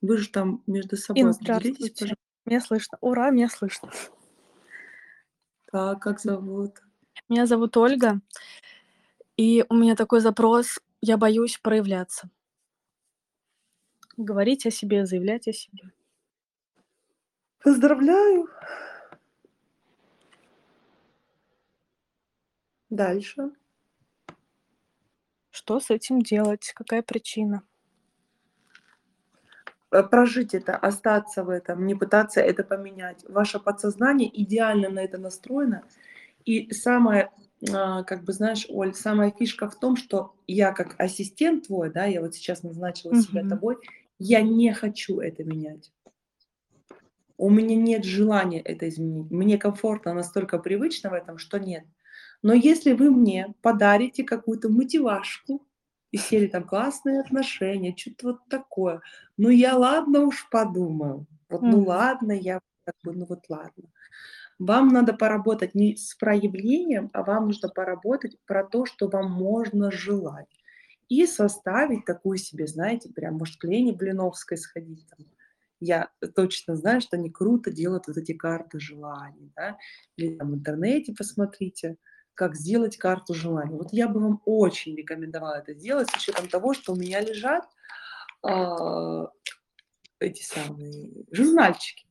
Вы 0.03 0.19
же 0.19 0.29
там 0.31 0.63
между 0.67 0.97
собой 0.97 1.31
определитесь, 1.31 1.43
здравствуйте. 1.43 1.95
пожалуйста. 1.95 2.23
Меня 2.45 2.61
слышно. 2.61 2.99
Ура, 3.01 3.31
меня 3.31 3.49
слышно. 3.49 3.91
Так, 5.73 6.01
как 6.01 6.21
зовут? 6.21 6.83
Меня 7.29 7.47
зовут 7.47 7.77
Ольга. 7.77 8.21
И 9.37 9.65
у 9.69 9.75
меня 9.75 9.97
такой 9.97 10.21
запрос: 10.21 10.79
я 11.01 11.17
боюсь 11.17 11.59
проявляться. 11.59 12.31
Говорить 14.17 14.65
о 14.67 14.71
себе, 14.71 15.05
заявлять 15.05 15.47
о 15.49 15.53
себе. 15.53 15.93
Поздравляю. 17.63 18.49
Дальше. 22.89 23.51
Что 25.51 25.81
с 25.81 25.91
этим 25.91 26.23
делать? 26.23 26.73
Какая 26.75 27.03
причина? 27.03 27.63
Э, 29.91 30.03
прожить 30.03 30.55
это, 30.55 30.77
остаться 30.77 31.45
в 31.45 31.51
этом, 31.51 31.87
не 31.87 31.95
пытаться 31.95 32.41
это 32.41 32.65
поменять. 32.65 33.25
Ваше 33.29 33.59
подсознание 33.59 34.31
идеально 34.43 34.89
на 34.89 35.01
это 35.01 35.19
настроено. 35.19 35.83
И 36.45 36.73
самое, 36.73 37.31
а, 37.73 38.05
как 38.05 38.25
бы, 38.25 38.33
знаешь, 38.33 38.67
Оль, 38.69 38.95
самая 38.95 39.33
фишка 39.37 39.69
в 39.69 39.79
том, 39.79 39.97
что 39.97 40.35
я 40.47 40.73
как 40.73 40.95
ассистент 40.99 41.67
твой, 41.67 41.91
да, 41.91 42.05
я 42.05 42.21
вот 42.21 42.35
сейчас 42.35 42.63
назначила 42.63 43.15
себя 43.17 43.41
Мгм. 43.41 43.51
тобой, 43.51 43.77
я 44.19 44.43
не 44.43 44.73
хочу 44.73 45.21
это 45.21 45.45
менять. 45.45 45.93
У 47.39 47.51
меня 47.51 47.77
нет 47.77 48.05
желания 48.05 48.61
это 48.61 48.89
изменить. 48.89 49.31
Мне 49.31 49.59
комфортно, 49.59 50.15
настолько 50.15 50.59
привычно 50.59 51.11
в 51.11 51.15
этом, 51.15 51.39
что 51.39 51.59
нет. 51.59 51.85
Но 52.43 52.55
если 52.55 52.93
вы 52.93 53.11
мне 53.11 53.55
подарите 53.63 54.25
какую-то 54.25 54.69
мотивашку 54.71 55.67
из 56.13 56.23
серии 56.27 56.47
там 56.49 56.65
"классные 56.65 57.21
отношения", 57.21 57.95
чё-то 57.95 58.29
вот 58.29 58.49
такое, 58.49 59.03
ну 59.37 59.51
я 59.51 59.77
ладно 59.77 60.21
уж 60.27 60.49
подумаю. 60.51 61.27
Вот 61.51 61.67
ну 61.67 61.79
Мгм. 61.79 61.85
ладно, 61.85 62.33
я 62.33 62.61
как 62.87 62.95
бы, 63.05 63.13
ну 63.15 63.27
вот 63.29 63.41
ладно. 63.51 63.85
Вам 64.59 64.89
надо 64.89 65.15
поработать 65.15 65.75
не 65.77 65.97
с 65.97 66.15
проявлением, 66.17 67.11
а 67.15 67.25
вам 67.25 67.47
нужно 67.49 67.69
поработать 67.71 68.37
про 68.47 68.65
то, 68.65 68.87
что 68.87 69.09
вам 69.09 69.31
можно 69.33 69.93
желать. 69.93 70.56
И 71.09 71.27
составить 71.27 72.05
такую 72.05 72.39
себе, 72.39 72.67
знаете, 72.67 73.11
прям, 73.11 73.35
может, 73.35 73.57
к 73.57 73.65
Лене 73.65 73.93
Блиновской 73.93 74.57
сходить 74.57 75.07
там. 75.09 75.27
Я 75.79 76.11
точно 76.35 76.75
знаю, 76.75 77.01
что 77.01 77.17
они 77.17 77.31
круто 77.31 77.71
делают 77.71 78.07
вот 78.07 78.17
эти 78.17 78.33
карты 78.33 78.81
желаний, 78.81 79.53
да. 79.55 79.77
Или 80.17 80.35
там 80.35 80.53
в 80.53 80.55
интернете 80.55 81.15
посмотрите, 81.17 81.97
как 82.35 82.55
сделать 82.55 82.97
карту 82.97 83.35
желаний. 83.35 83.77
Вот 83.77 83.93
я 83.93 84.09
бы 84.09 84.21
вам 84.21 84.43
очень 84.45 84.97
рекомендовала 84.97 85.59
это 85.59 85.75
сделать 85.75 86.11
с 86.11 86.17
учетом 86.17 86.49
того, 86.49 86.75
что 86.75 86.93
у 86.93 86.97
меня 86.97 87.21
лежат, 87.21 87.65
а, 88.43 89.31
эти 90.19 90.43
самые 90.43 91.11
журнальчики. 91.31 92.07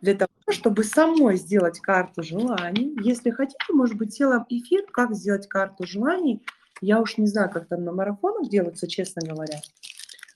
Для 0.00 0.14
того, 0.14 0.30
чтобы 0.50 0.82
самой 0.84 1.36
сделать 1.36 1.80
карту 1.80 2.22
желаний. 2.22 2.96
Если 3.02 3.30
хотите, 3.30 3.72
может 3.72 3.96
быть, 3.96 4.12
сделаем 4.14 4.44
эфир, 4.48 4.86
как 4.90 5.14
сделать 5.14 5.46
карту 5.46 5.86
желаний. 5.86 6.42
Я 6.80 7.00
уж 7.00 7.16
не 7.18 7.26
знаю, 7.26 7.50
как 7.50 7.68
там 7.68 7.84
на 7.84 7.92
марафонах 7.92 8.48
делается, 8.50 8.86
честно 8.88 9.22
говоря. 9.26 9.60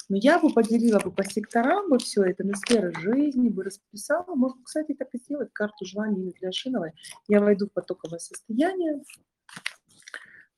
Но 0.09 0.17
я 0.17 0.41
бы 0.41 0.53
поделила 0.53 0.99
бы 0.99 1.13
по 1.13 1.25
секторам 1.25 1.89
бы 1.89 1.99
всё 1.99 2.25
это, 2.25 2.45
на 2.45 2.57
сферы 2.57 2.93
жизни 3.01 3.49
бы 3.49 3.63
расписала. 3.65 4.35
Можно, 4.35 4.63
кстати, 4.65 4.93
так 4.95 5.09
и 5.13 5.19
сделать 5.19 5.51
карту 5.53 5.85
желаний 5.85 6.23
Инны 6.23 6.33
Пляшиновой. 6.33 6.93
Я 7.29 7.41
войду 7.41 7.67
в 7.69 7.73
потоковое 7.73 8.19
состояние. 8.19 9.03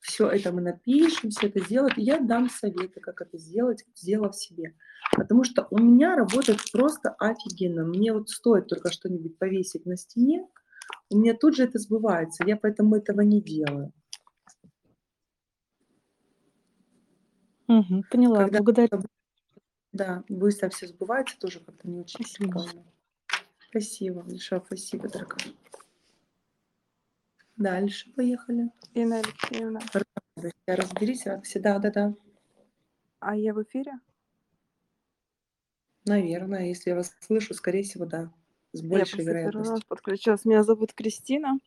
Всё 0.01 0.29
это 0.29 0.53
мы 0.53 0.63
напишем, 0.63 1.31
всё 1.31 1.49
это 1.49 1.61
сделать. 1.61 1.95
Я 1.97 2.19
дам 2.19 2.49
советы, 2.49 3.01
как 3.01 3.21
это 3.21 3.39
сделать, 3.39 3.85
сделав 3.95 4.35
себе. 4.35 4.75
Потому 5.17 5.45
что 5.45 5.67
у 5.71 5.79
меня 5.79 6.17
работает 6.17 6.59
просто 6.73 7.11
офигенно. 7.19 7.85
Мне 7.85 8.13
вот 8.13 8.31
стоит 8.31 8.69
только 8.69 8.91
что-нибудь 8.91 9.39
повесить 9.39 9.87
на 9.87 9.97
стене, 9.97 10.47
у 11.11 11.19
меня 11.19 11.35
тут 11.35 11.57
же 11.57 11.65
это 11.65 11.79
сбывается. 11.79 12.45
Я 12.47 12.57
поэтому 12.57 12.97
этого 12.97 13.21
не 13.21 13.41
делаю. 13.43 13.93
Мгм. 17.73 18.03
Поняла. 18.11 18.37
Когда 18.39 18.59
Благодарю. 18.59 19.03
да, 19.93 20.25
быстро 20.29 20.69
всё 20.71 20.87
сбывается, 20.87 21.39
тоже 21.39 21.61
как-то 21.61 21.89
не 21.89 22.01
очень 22.01 22.25
Спасибо. 22.25 22.53
прикольно. 22.53 22.85
Спасибо 23.71 24.23
большое, 24.23 24.63
спасибо, 24.67 25.09
дорогая. 25.09 25.55
Дальше 27.57 28.13
поехали. 28.15 28.71
Инна 28.95 29.19
Алексеевна, 29.21 29.81
Радость, 30.37 30.55
разберись, 30.67 31.27
радуйся. 31.27 31.61
Да-да-да. 31.61 32.15
а 33.21 33.37
я 33.37 33.55
в 33.55 33.63
эфире? 33.63 33.93
Наверное, 36.05 36.67
если 36.67 36.91
я 36.91 36.97
вас 36.97 37.15
слышу, 37.21 37.55
скорее 37.55 37.85
всего, 37.85 38.05
да. 38.07 38.33
С 38.73 38.83
Я 38.83 38.89
большей 38.89 39.25
просто 39.25 39.35
первый 39.35 39.63
раз 39.63 39.79
вероятностью. 39.79 39.89
подключилась. 39.89 40.45
Меня 40.45 40.63
зовут 40.65 40.93
Кристина. 40.95 41.59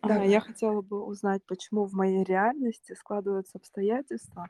А, 0.00 0.08
Давай. 0.08 0.28
я 0.30 0.40
хотела 0.40 0.80
бы 0.82 1.04
узнать, 1.04 1.42
почему 1.46 1.84
в 1.84 1.92
моей 1.92 2.24
реальности 2.24 2.94
складываются 2.94 3.58
обстоятельства, 3.58 4.48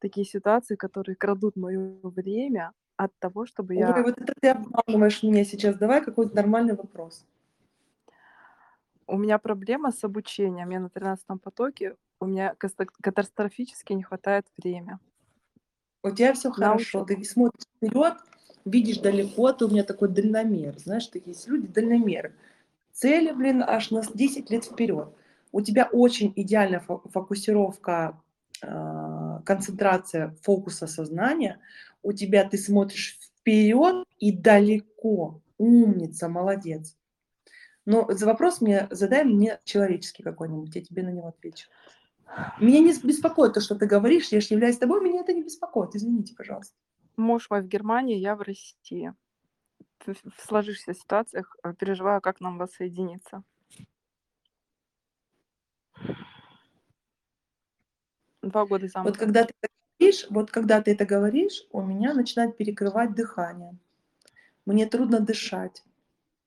такие 0.00 0.26
ситуации, 0.26 0.76
которые 0.76 1.16
крадут 1.16 1.56
моё 1.56 1.98
время 2.02 2.72
от 2.96 3.12
того, 3.18 3.46
чтобы 3.46 3.74
Ой, 3.74 3.80
я 3.80 4.02
вот 4.02 4.18
это 4.20 4.34
ты 4.40 4.48
обманываешь 4.48 5.22
меня 5.22 5.44
сейчас. 5.44 5.76
Давай 5.76 6.04
какой-то 6.04 6.36
нормальный 6.36 6.74
вопрос. 6.74 7.24
У 9.06 9.16
меня 9.16 9.38
проблема 9.38 9.90
с 9.92 10.04
обучением. 10.04 10.70
Я 10.70 10.80
на 10.80 10.88
13 10.90 11.26
потоке. 11.42 11.96
У 12.20 12.26
меня 12.26 12.54
катастрофически 13.02 13.92
не 13.94 14.02
хватает 14.02 14.46
время. 14.56 15.00
У 16.02 16.10
тебя 16.10 16.32
На 16.32 16.50
хорошо. 16.50 17.04
Ты 17.04 17.24
смотришь 17.24 17.64
вперёд, 17.76 18.14
видишь 18.64 18.98
далеко. 18.98 19.52
Ты 19.52 19.64
у 19.66 19.68
меня 19.68 19.84
такой 19.84 20.08
дальномер. 20.08 20.78
Знаешь, 20.78 21.06
такие 21.06 21.32
есть 21.32 21.48
люди 21.48 21.68
дальномеры. 21.68 22.34
Цели, 22.92 23.32
блин, 23.32 23.62
аж 23.66 23.90
на 23.90 24.02
с 24.02 24.12
10 24.12 24.50
лет 24.50 24.64
вперёд. 24.64 25.14
У 25.52 25.60
тебя 25.62 25.88
очень 25.90 26.32
идеальная 26.36 26.80
фо 26.80 27.02
фокусировка, 27.12 28.20
концентрация 28.60 30.36
фокуса 30.42 30.86
сознания. 30.86 31.60
У 32.02 32.12
тебя 32.12 32.48
ты 32.48 32.58
смотришь 32.58 33.18
вперёд 33.20 34.06
и 34.18 34.32
далеко. 34.32 35.40
Умница, 35.58 36.28
молодец. 36.28 36.96
Но 37.86 38.06
за 38.10 38.26
вопрос 38.26 38.60
мне 38.60 38.88
задай 38.90 39.24
мне 39.24 39.58
человеческий 39.64 40.22
какой-нибудь, 40.22 40.74
я 40.74 40.82
тебе 40.82 41.02
на 41.02 41.10
него 41.10 41.28
отвечу. 41.28 41.68
Меня 42.60 42.80
не 42.80 42.92
беспокоит 42.92 43.54
то, 43.54 43.60
что 43.60 43.74
ты 43.74 43.86
говоришь. 43.86 44.28
Я 44.28 44.40
ж 44.40 44.44
являюсь 44.46 44.78
тобой, 44.78 45.00
меня 45.02 45.20
это 45.20 45.32
не 45.32 45.42
беспокоит. 45.42 45.94
Извините, 45.94 46.34
пожалуйста. 46.36 46.74
Муж 47.16 47.50
мой 47.50 47.62
в 47.62 47.66
Германии, 47.66 48.16
я 48.16 48.36
в 48.36 48.42
России. 48.42 49.12
В 50.06 50.46
сложившихся 50.46 50.94
ситуациях, 50.94 51.56
э, 51.62 51.74
переживаю, 51.74 52.20
как 52.20 52.40
нам 52.40 52.56
воссоединиться. 52.56 53.42
2 58.42 58.66
года 58.66 58.86
Вот 58.86 58.92
замужем. 58.92 59.14
когда 59.16 59.44
ты 59.44 59.54
это 59.60 59.68
говоришь 59.98 60.26
вот 60.30 60.50
когда 60.50 60.80
ты 60.80 60.92
это 60.92 61.04
говоришь, 61.04 61.66
у 61.72 61.82
меня 61.82 62.14
начинает 62.14 62.56
перекрывать 62.56 63.14
дыхание. 63.14 63.76
Мне 64.66 64.86
трудно 64.86 65.20
дышать. 65.20 65.82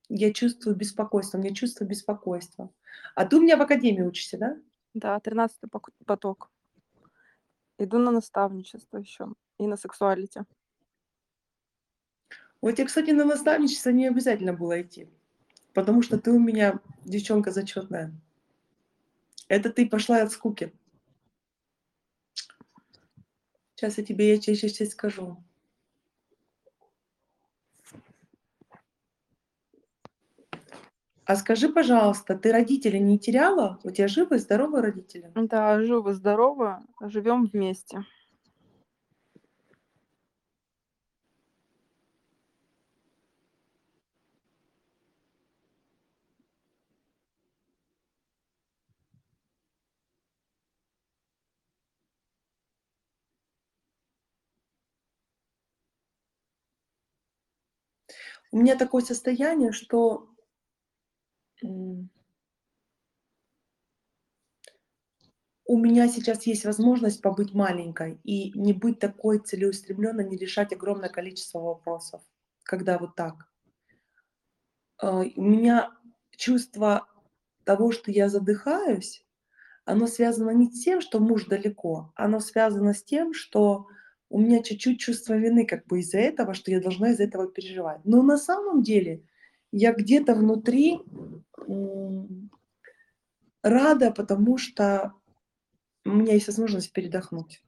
Я 0.08 0.32
чувствую 0.32 0.76
беспокойство, 0.76 1.38
у 1.38 1.40
меня 1.42 1.54
чувство 1.54 1.84
беспокойства. 1.84 2.70
А 3.14 3.26
ты 3.26 3.36
у 3.36 3.42
меня 3.42 3.56
в 3.56 3.62
академии 3.62 4.02
учишься, 4.02 4.38
да? 4.38 4.56
Да, 4.94 5.18
13 5.20 5.70
пок 5.70 5.90
поток. 6.06 6.50
Иду 7.78 7.98
на 7.98 8.10
наставничество 8.12 8.98
ещё 8.98 9.34
и 9.58 9.66
на 9.66 9.76
сексуалити. 9.76 10.44
Вот 12.60 12.72
тебе, 12.76 12.86
кстати, 12.86 13.10
на 13.10 13.24
наставничество 13.24 13.90
не 13.90 14.06
обязательно 14.08 14.52
было 14.52 14.80
идти, 14.80 15.08
потому 15.74 16.02
что 16.02 16.18
ты 16.18 16.30
у 16.32 16.38
меня 16.38 16.80
девчонка 17.04 17.50
зачетная. 17.50 18.12
Это 19.48 19.70
ты 19.70 19.88
пошла 19.88 20.22
от 20.22 20.32
скуки. 20.32 20.72
Сейчас 23.74 23.98
я 23.98 24.04
тебе 24.04 24.32
я 24.32 24.40
сейчас 24.40 24.90
скажу. 24.90 25.36
А 31.26 31.36
скажи, 31.36 31.70
пожалуйста, 31.70 32.36
ты 32.36 32.52
родителей 32.52 33.00
не 33.00 33.18
теряла? 33.18 33.80
У 33.82 33.90
тебя 33.90 34.08
живы, 34.08 34.38
здоровы 34.38 34.82
родители? 34.82 35.32
Да, 35.34 35.80
живы-здоровы, 35.82 36.80
живем 37.00 37.46
вместе. 37.46 38.04
У 58.54 58.58
меня 58.58 58.76
такое 58.76 59.02
состояние, 59.02 59.72
что 59.72 60.28
у 61.60 62.06
меня 65.76 66.06
сейчас 66.06 66.46
есть 66.46 66.64
возможность 66.64 67.20
побыть 67.20 67.52
маленькой 67.52 68.20
и 68.22 68.56
не 68.56 68.72
быть 68.72 69.00
такой 69.00 69.40
целеустремленной, 69.40 70.24
не 70.28 70.36
решать 70.36 70.72
огромное 70.72 71.08
количество 71.08 71.58
вопросов, 71.58 72.22
когда 72.62 72.96
вот 72.96 73.16
так. 73.16 73.48
А, 74.98 75.24
У 75.36 75.42
меня 75.42 75.90
чувство 76.36 77.08
того, 77.64 77.90
что 77.90 78.12
я 78.12 78.28
задыхаюсь, 78.28 79.26
оно 79.84 80.06
связано 80.06 80.50
не 80.50 80.70
с 80.70 80.84
тем, 80.84 81.00
что 81.00 81.18
муж 81.18 81.46
далеко, 81.46 82.12
оно 82.14 82.38
связано 82.38 82.94
с 82.94 83.02
тем, 83.02 83.34
что 83.34 83.88
у 84.30 84.40
меня 84.40 84.62
чуть-чуть 84.62 85.00
чувство 85.00 85.34
вины 85.34 85.66
как 85.66 85.86
бы 85.86 86.00
из-за 86.00 86.18
этого, 86.18 86.54
что 86.54 86.70
я 86.70 86.80
должна 86.80 87.10
из-за 87.10 87.24
этого 87.24 87.46
переживать. 87.50 88.00
Но 88.04 88.22
на 88.22 88.36
самом 88.36 88.82
деле 88.82 89.22
я 89.72 89.92
где-то 89.92 90.34
внутри 90.34 91.00
рада, 93.62 94.10
потому 94.10 94.58
что 94.58 95.12
у 96.04 96.10
меня 96.10 96.34
есть 96.34 96.46
возможность 96.46 96.92
передохнуть. 96.92 97.62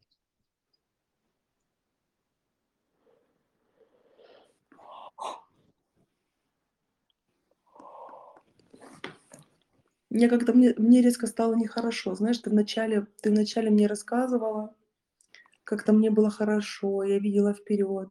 Мне 10.08 10.28
как-то 10.30 10.54
мне, 10.54 10.72
мне 10.78 11.02
резко 11.02 11.26
стало 11.26 11.54
нехорошо. 11.54 12.14
Знаешь, 12.14 12.38
ты 12.38 12.48
вначале, 12.48 13.06
ты 13.20 13.30
вначале 13.30 13.70
мне 13.70 13.86
рассказывала, 13.86 14.74
как-то 15.66 15.92
мне 15.92 16.10
было 16.10 16.30
хорошо, 16.30 17.02
я 17.02 17.18
видела 17.18 17.52
вперед. 17.52 18.08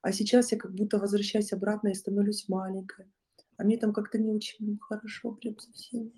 А 0.00 0.12
сейчас 0.12 0.52
я 0.52 0.58
как 0.58 0.72
будто 0.72 0.98
возвращаюсь 0.98 1.52
обратно 1.52 1.88
и 1.88 1.94
становлюсь 1.94 2.48
маленькой. 2.48 3.12
А 3.56 3.64
мне 3.64 3.76
там 3.78 3.92
как-то 3.92 4.16
не 4.16 4.30
очень 4.30 4.78
хорошо, 4.78 5.32
прям 5.32 5.58
совсем. 5.58 6.12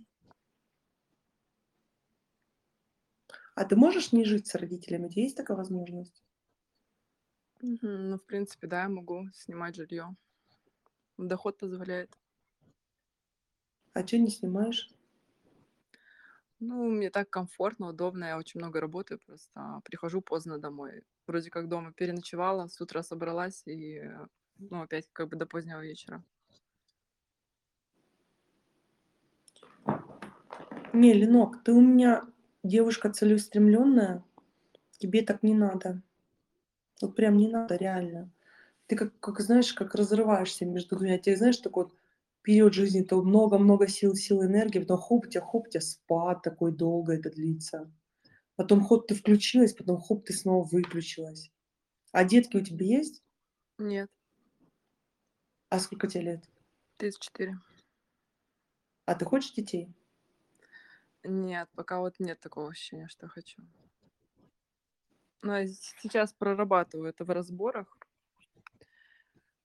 А 3.55 3.65
ты 3.65 3.75
можешь 3.75 4.13
не 4.13 4.27
жить 4.27 4.49
с 4.49 4.55
родителями? 4.55 5.07
У 5.07 5.09
тебя 5.09 5.23
есть 5.23 5.37
такая 5.37 5.57
возможность? 5.57 6.23
Ну, 7.63 8.19
в 8.19 8.27
принципе, 8.27 8.67
да, 8.67 8.83
я 8.83 8.89
могу 8.91 9.31
снимать 9.33 9.77
жилье. 9.77 10.15
Доход 11.17 11.57
позволяет. 11.57 12.19
А 13.95 14.07
что 14.07 14.19
не 14.19 14.29
снимаешь? 14.29 14.91
Ну, 16.61 16.89
мне 16.91 17.11
так 17.11 17.29
комфортно, 17.29 17.89
удобно. 17.89 18.25
Я 18.25 18.39
очень 18.39 18.61
много 18.61 18.81
работаю, 18.81 19.21
просто 19.27 19.81
прихожу 19.85 20.23
поздно 20.23 20.59
домой. 20.59 21.03
Вроде 21.27 21.51
как 21.51 21.69
дома 21.69 21.93
переночевала, 21.93 22.67
с 22.69 22.81
утра 22.81 23.03
собралась 23.03 23.63
и, 23.67 23.99
э, 23.99 24.27
ну, 24.59 24.83
опять 24.83 25.07
как 25.13 25.29
бы 25.29 25.37
до 25.37 25.45
позднего 25.45 25.81
вечера. 25.81 26.25
Не, 30.95 31.13
Ленок, 31.13 31.63
ты 31.63 31.73
у 31.73 31.81
меня 31.81 32.25
девушка 32.63 33.13
целеустремленная, 33.13 34.25
тебе 34.99 35.23
так 35.23 35.43
не 35.43 35.55
надо. 35.55 36.01
Вот 37.03 37.15
прям 37.15 37.37
не 37.37 37.49
надо, 37.49 37.77
реально. 37.77 38.31
Ты 38.87 38.97
как, 38.97 39.19
как 39.21 39.41
знаешь, 39.41 39.75
как 39.75 39.95
разрываешься 39.95 40.65
между 40.65 40.97
двумя. 40.97 41.19
Тебе 41.19 41.37
знаешь, 41.37 41.59
такой 41.59 41.85
вот 41.85 41.95
период 42.47 42.75
жизни, 42.75 43.03
то 43.03 43.21
много-много 43.23 43.89
сил, 43.89 44.15
сил, 44.15 44.45
энергии, 44.45 44.79
потом 44.79 44.99
хоп, 44.99 45.29
тебя, 45.29 45.41
хоп, 45.41 45.69
тебя 45.69 45.81
спад 45.81 46.43
такой 46.43 46.71
долго 46.71 47.15
это 47.15 47.29
длится. 47.29 47.93
Потом 48.55 48.85
хоп, 48.85 49.09
ты 49.09 49.17
включилась, 49.17 49.75
потом 49.75 50.01
хоп, 50.01 50.25
ты 50.25 50.33
снова 50.33 50.65
выключилась. 50.65 51.51
А 52.13 52.23
детки 52.23 52.57
у 52.57 52.61
тебя 52.61 52.87
есть? 52.87 53.25
Нет, 53.79 54.09
А 55.71 55.81
сколько 55.81 56.07
тебе 56.07 56.23
лет? 56.23 56.45
34. 56.99 57.59
А 59.07 59.15
ты 59.17 59.25
хочешь 59.25 59.53
детей? 59.53 59.93
Нет, 61.25 61.69
пока 61.75 61.99
вот 61.99 62.21
нет 62.21 62.39
такого 62.39 62.71
ощущения, 62.71 63.09
что 63.09 63.27
хочу. 63.27 63.61
Но 65.43 65.59
я 65.59 65.67
сейчас 65.67 66.33
прорабатываю 66.33 67.09
это 67.09 67.25
в 67.25 67.31
разборах. 67.31 67.99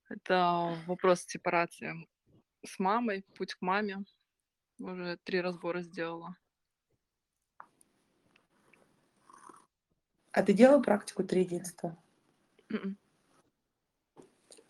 Это 0.10 0.76
вопрос 0.88 1.22
сепарации 1.22 2.08
с 2.66 2.80
мамой, 2.80 3.24
путь 3.38 3.54
к 3.56 3.62
маме. 3.62 4.04
Уже 4.80 5.18
три 5.24 5.42
разбора 5.42 5.82
сделала. 5.82 6.36
А 10.32 10.44
ты 10.44 10.54
делала 10.54 10.82
практику 10.82 11.24
триединства? 11.24 11.98
Мгм. 12.70 12.98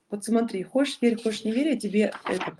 Вот 0.09 0.25
смотри, 0.25 0.63
хочешь 0.63 0.99
верь, 1.01 1.21
хочешь 1.21 1.45
не 1.45 1.51
верь, 1.51 1.69
я 1.69 1.79
тебе 1.79 2.13
этот, 2.25 2.59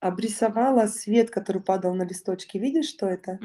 обрисовала 0.00 0.86
свет, 0.86 1.30
который 1.30 1.60
падал 1.62 1.94
на 1.94 2.04
листочки. 2.04 2.56
Видишь, 2.56 2.88
что 2.88 3.06
это? 3.06 3.38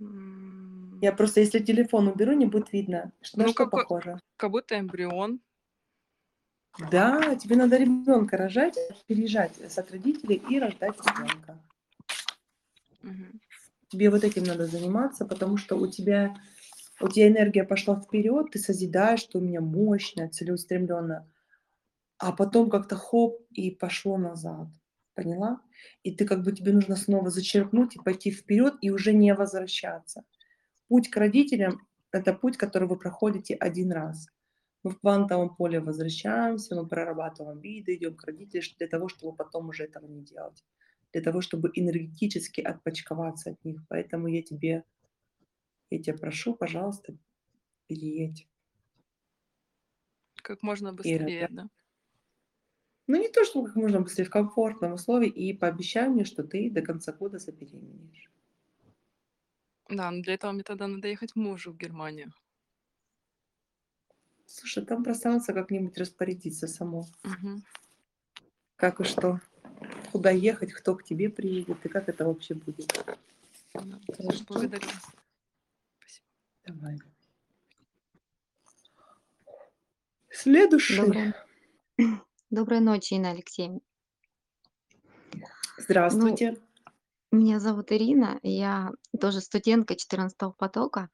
М, 0.00 0.98
Я 1.00 1.12
просто, 1.12 1.40
если 1.40 1.58
телефон 1.60 2.08
уберу, 2.08 2.32
не 2.32 2.46
будет 2.46 2.72
видно. 2.72 3.12
На 3.34 3.44
Ну, 3.44 3.48
что 3.50 3.64
какой- 3.64 3.82
похоже? 3.82 4.18
Как 4.36 4.50
будто 4.50 4.78
эмбрион. 4.78 5.40
Да, 6.78 7.36
тебе 7.36 7.56
надо 7.56 7.76
ребенка 7.76 8.36
рожать, 8.36 8.76
переезжать 9.06 9.52
от 9.76 9.90
родителей 9.92 10.42
и 10.48 10.58
рождать 10.58 10.96
ребенка. 10.96 11.58
Мгм. 13.02 13.40
Тебе 13.88 14.10
вот 14.10 14.24
этим 14.24 14.42
надо 14.42 14.66
заниматься, 14.66 15.24
потому 15.24 15.56
что 15.56 15.76
у 15.76 15.86
тебя, 15.86 16.36
у 17.00 17.08
тебя 17.08 17.28
энергия 17.28 17.64
пошла 17.64 18.00
вперед, 18.00 18.50
ты 18.50 18.58
созидаешь, 18.58 19.20
что 19.20 19.38
у 19.38 19.42
меня 19.42 19.60
мощная, 19.60 20.28
целеустремленная, 20.28 21.30
а 22.18 22.32
потом 22.32 22.70
как-то 22.70 22.96
хоп 22.96 23.46
и 23.50 23.70
пошло 23.70 24.16
назад. 24.16 24.68
Поняла? 25.14 25.60
И 26.02 26.10
ты 26.10 26.26
как 26.26 26.42
бы 26.42 26.50
тебе 26.50 26.72
нужно 26.72 26.96
снова 26.96 27.30
зачерпнуть 27.30 27.94
и 27.94 28.00
пойти 28.00 28.32
вперед 28.32 28.74
и 28.80 28.90
уже 28.90 29.12
не 29.12 29.32
возвращаться. 29.32 30.24
Путь 30.88 31.08
к 31.08 31.16
родителям– 31.16 31.86
это 32.10 32.32
путь, 32.32 32.56
который 32.56 32.88
вы 32.88 32.98
проходите 32.98 33.54
один 33.54 33.92
раз. 33.92 34.26
Мы 34.84 34.90
в 34.90 35.00
квантовом 35.00 35.56
поле 35.56 35.80
возвращаемся, 35.80 36.76
мы 36.76 36.86
прорабатываем 36.86 37.58
виды, 37.58 37.96
идем 37.96 38.14
к 38.16 38.24
родителям 38.24 38.64
для 38.78 38.86
того, 38.86 39.08
чтобы 39.08 39.34
потом 39.34 39.70
уже 39.70 39.84
этого 39.84 40.06
не 40.06 40.22
делать. 40.22 40.62
Для 41.12 41.22
того, 41.22 41.40
чтобы 41.40 41.70
энергетически 41.74 42.60
отпочковаться 42.60 43.50
от 43.50 43.64
них. 43.64 43.80
Поэтому 43.88 44.28
я 44.28 44.42
тебе, 44.42 44.84
я 45.88 46.02
тебя 46.02 46.18
прошу, 46.18 46.54
пожалуйста, 46.54 47.16
переедь. 47.86 48.46
Как 50.42 50.62
можно 50.62 50.92
быстрее, 50.92 51.18
рожать. 51.18 51.54
да? 51.54 51.68
Ну, 53.06 53.16
не 53.18 53.28
то, 53.28 53.44
что 53.44 53.64
как 53.64 53.76
можно 53.76 54.02
быстрее, 54.02 54.24
в 54.26 54.30
комфортном 54.30 54.92
условии, 54.92 55.28
и 55.28 55.56
пообещай 55.56 56.08
мне, 56.10 56.26
что 56.26 56.44
ты 56.44 56.70
до 56.70 56.82
конца 56.82 57.12
года 57.12 57.38
забеременеешь. 57.38 58.30
Да, 59.88 60.10
но 60.10 60.22
для 60.22 60.34
этого 60.34 60.52
мне 60.52 60.62
тогда 60.62 60.86
надо 60.88 61.08
ехать 61.08 61.36
мужу 61.36 61.72
в 61.72 61.78
Германию. 61.78 62.34
Слушай, 64.46 64.84
там 64.84 65.02
пространство 65.04 65.52
как-нибудь 65.52 65.98
распорядится 65.98 66.66
само. 66.66 67.06
Мгм. 67.22 67.64
Как 68.76 69.00
и 69.00 69.04
что. 69.04 69.40
Куда 70.12 70.30
ехать, 70.30 70.72
кто 70.72 70.94
к 70.94 71.04
тебе 71.04 71.28
приедет, 71.28 71.84
и 71.84 71.88
как 71.88 72.08
это 72.08 72.24
вообще 72.24 72.54
будет. 72.54 72.92
Хорошо? 73.72 74.44
Благодарю. 74.46 74.88
Спасибо. 75.98 76.26
Давай. 76.66 76.98
Следующий. 80.30 80.96
Доброй, 80.96 81.32
доброй 82.50 82.80
ночи, 82.80 83.14
Инна 83.14 83.30
Алексеевна. 83.30 83.80
Ну, 85.32 85.46
Здравствуйте. 85.78 86.60
меня 87.32 87.60
зовут 87.60 87.90
Ирина, 87.92 88.38
я 88.42 88.92
тоже 89.20 89.40
студентка 89.40 89.96
14 89.96 90.36
потока. 90.56 91.10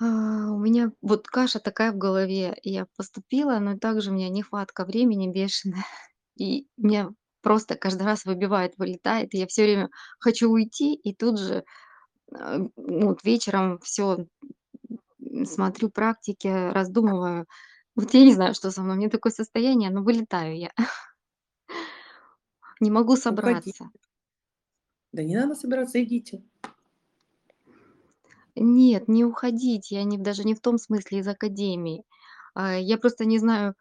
А, 0.00 0.50
у 0.50 0.58
меня 0.58 0.92
вот 1.02 1.28
каша 1.28 1.60
такая 1.60 1.92
в 1.92 1.98
голове. 1.98 2.58
Я 2.62 2.86
поступила, 2.96 3.58
но 3.58 3.78
также 3.78 4.10
у 4.10 4.14
меня 4.14 4.28
нехватка 4.28 4.84
времени 4.84 5.30
бешеная. 5.30 5.84
И 6.36 6.66
меня 6.76 7.10
просто 7.42 7.76
каждый 7.76 8.02
раз 8.02 8.24
выбивает, 8.24 8.76
вылетает. 8.76 9.34
И 9.34 9.38
я 9.38 9.46
все 9.46 9.64
время 9.64 9.90
хочу 10.18 10.50
уйти, 10.50 10.94
и 10.94 11.14
тут 11.14 11.38
же, 11.38 11.64
а, 12.32 12.58
ну, 12.76 13.08
вот 13.08 13.22
вечером 13.22 13.78
все 13.80 14.26
смотрю 15.44 15.90
практики, 15.90 16.48
раздумываю. 16.48 17.46
Вот 17.94 18.12
я 18.14 18.24
не 18.24 18.34
знаю, 18.34 18.54
что 18.54 18.70
со 18.70 18.82
мной. 18.82 18.96
У 18.96 18.98
меня 18.98 19.10
такое 19.10 19.32
состояние, 19.32 19.90
но 19.90 20.02
вылетаю 20.02 20.58
я. 20.58 20.72
Не 22.80 22.90
могу 22.90 23.12
Уходи. 23.12 23.22
собраться. 23.22 23.90
Да 25.12 25.22
не 25.22 25.36
надо 25.36 25.54
собираться, 25.54 26.02
идите. 26.02 26.42
Нет, 28.56 29.08
не 29.08 29.24
уходить. 29.24 29.90
Я 29.90 30.04
не 30.04 30.18
даже 30.18 30.44
не 30.44 30.54
в 30.54 30.60
том 30.60 30.78
смысле 30.78 31.18
из 31.18 31.28
академии. 31.28 32.04
А, 32.54 32.76
я 32.76 32.98
просто 32.98 33.24
не 33.24 33.38
знаю, 33.38 33.74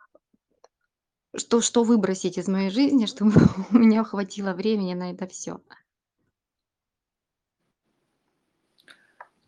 что 1.36 1.62
что 1.62 1.84
выбросить 1.84 2.38
из 2.38 2.48
моей 2.48 2.70
жизни, 2.70 3.06
чтобы 3.06 3.34
у 3.72 3.78
меня 3.78 4.04
хватило 4.04 4.54
времени 4.54 4.94
на 4.94 5.12
это 5.12 5.28
все. 5.28 5.62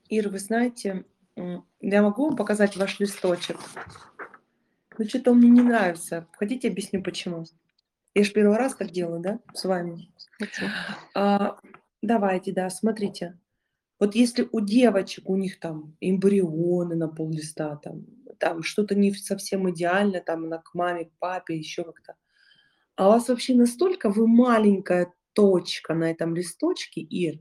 Ира, 0.09 0.29
вы 0.29 0.39
знаете, 0.39 1.05
м, 1.35 1.65
я 1.81 2.01
могу 2.03 2.27
вам 2.27 2.35
показать 2.35 2.77
ваш 2.77 2.99
листочек? 2.99 3.59
Ну, 4.97 5.05
что-то 5.05 5.31
он 5.31 5.39
мне 5.39 5.49
не 5.49 5.61
нравится. 5.61 6.27
Хотите, 6.33 6.69
объясню, 6.69 7.03
почему? 7.03 7.45
Я 8.13 8.23
же 8.23 8.31
первый 8.31 8.57
раз 8.57 8.75
так 8.75 8.91
делаю, 8.91 9.19
да, 9.19 9.39
с 9.53 9.65
вами? 9.65 10.09
Хочу. 10.39 10.67
А, 11.15 11.59
давайте, 12.01 12.53
да, 12.53 12.69
смотрите. 12.69 13.37
Вот 13.99 14.15
если 14.15 14.47
у 14.51 14.59
девочек, 14.59 15.29
у 15.29 15.37
них 15.37 15.59
там 15.59 15.95
эмбрионы 16.01 16.95
на 16.95 17.07
пол 17.07 17.31
листа, 17.31 17.77
там, 17.77 18.05
там 18.39 18.61
что-то 18.61 18.95
не 18.95 19.13
совсем 19.13 19.69
идеально, 19.69 20.19
там 20.19 20.45
она 20.45 20.57
к 20.57 20.73
маме, 20.73 21.05
к 21.05 21.11
папе, 21.19 21.57
еще 21.57 21.83
как-то. 21.83 22.15
А 22.95 23.07
у 23.07 23.11
вас 23.11 23.29
вообще 23.29 23.55
настолько 23.55 24.09
вы 24.09 24.27
маленькая 24.27 25.13
точка 25.33 25.93
на 25.93 26.11
этом 26.11 26.35
листочке, 26.35 27.01
Ир, 27.01 27.39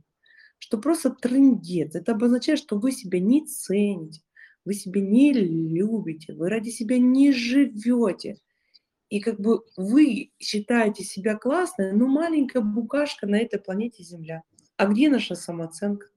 что 0.59 0.79
просто 0.79 1.11
трындец. 1.11 1.95
Это 1.95 2.13
обозначает, 2.13 2.59
что 2.59 2.79
вы 2.79 2.93
себя 2.93 3.21
не 3.21 3.47
цените, 3.47 4.23
вы 4.65 4.75
себя 4.75 5.01
не 5.01 5.33
любите, 5.33 6.35
вы 6.35 6.49
ради 6.49 6.71
себя 6.71 6.99
не 6.99 7.33
живете. 7.33 8.39
И 9.11 9.21
как 9.21 9.39
бы 9.39 9.63
вы 9.77 10.33
считаете 10.39 11.05
себя 11.05 11.37
классной, 11.37 11.93
но 11.93 12.07
маленькая 12.07 12.63
букашка 12.63 13.27
на 13.27 13.37
этой 13.37 13.61
планете 13.61 14.03
Земля. 14.03 14.43
А 14.77 14.87
где 14.87 15.09
наша 15.09 15.35
самооценка? 15.35 16.09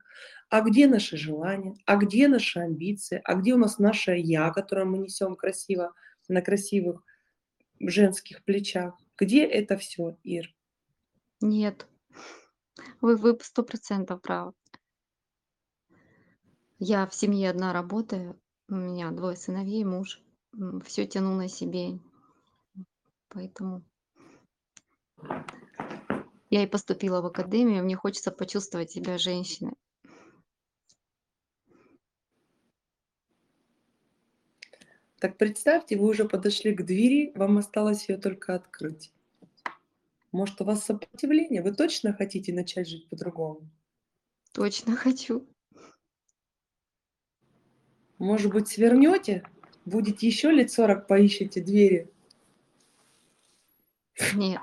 А 0.49 0.61
где 0.61 0.87
наши 0.87 1.17
желания? 1.17 1.75
А 1.85 1.97
где 1.97 2.27
наши 2.27 2.59
амбиции? 2.59 3.21
А 3.23 3.35
где 3.35 3.53
у 3.53 3.57
нас 3.57 3.79
наше 3.79 4.15
«я», 4.15 4.49
которое 4.51 4.85
мы 4.85 4.99
несем 4.99 5.35
красиво 5.35 5.93
на 6.29 6.41
красивых 6.41 7.03
женских 7.79 8.43
плечах? 8.45 8.97
Где 9.17 9.45
это 9.45 9.77
все, 9.77 10.17
Ир? 10.23 10.53
Нет. 11.41 11.87
Вы 13.01 13.17
вы 13.17 13.37
сто 13.41 13.63
процентов 13.63 14.21
правы. 14.21 14.53
Я 16.79 17.07
в 17.07 17.13
семье 17.13 17.49
одна 17.49 17.73
работаю. 17.73 18.39
У 18.69 18.75
меня 18.75 19.11
двое 19.11 19.35
сыновей, 19.35 19.83
муж. 19.83 20.21
Все 20.85 21.05
тяну 21.05 21.35
на 21.35 21.49
себе. 21.49 21.99
Поэтому 23.29 23.83
я 26.49 26.63
и 26.63 26.67
поступила 26.67 27.21
в 27.21 27.25
академию. 27.25 27.83
Мне 27.83 27.95
хочется 27.95 28.31
почувствовать 28.31 28.91
себя 28.91 29.17
женщиной. 29.17 29.73
Так 35.19 35.37
представьте, 35.37 35.97
вы 35.97 36.09
уже 36.09 36.25
подошли 36.25 36.75
к 36.75 36.85
двери, 36.85 37.31
вам 37.33 37.57
осталось 37.57 38.07
ее 38.07 38.17
только 38.17 38.53
открыть. 38.53 39.11
Может, 40.31 40.61
у 40.61 40.65
вас 40.65 40.83
сопротивление? 40.85 41.63
Вы 41.63 41.73
точно 41.73 42.13
хотите 42.13 42.53
начать 42.53 42.87
жить 42.87 43.09
по-другому? 43.09 43.67
Точно 44.51 44.95
хочу. 44.95 45.47
Может 48.19 48.51
быть, 48.51 48.67
свернете? 48.67 49.43
Будете 49.85 50.27
еще 50.27 50.51
лет 50.51 50.71
40 50.71 51.07
поищите 51.07 51.61
двери? 51.61 52.11
Нет. 54.35 54.61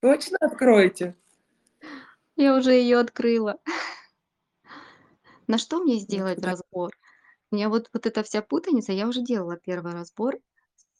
Точно 0.00 0.38
откроете? 0.40 1.16
Я 2.36 2.56
уже 2.56 2.72
ее 2.72 2.98
открыла. 2.98 3.58
На 5.46 5.58
что 5.58 5.82
мне 5.82 5.98
сделать 5.98 6.42
разбор? 6.42 6.92
Меня 7.54 7.68
вот 7.68 7.88
вот 7.92 8.04
эта 8.04 8.24
вся 8.24 8.42
путаница. 8.42 8.92
Я 8.92 9.06
уже 9.06 9.22
делала 9.22 9.56
первый 9.56 9.92
разбор 9.92 10.40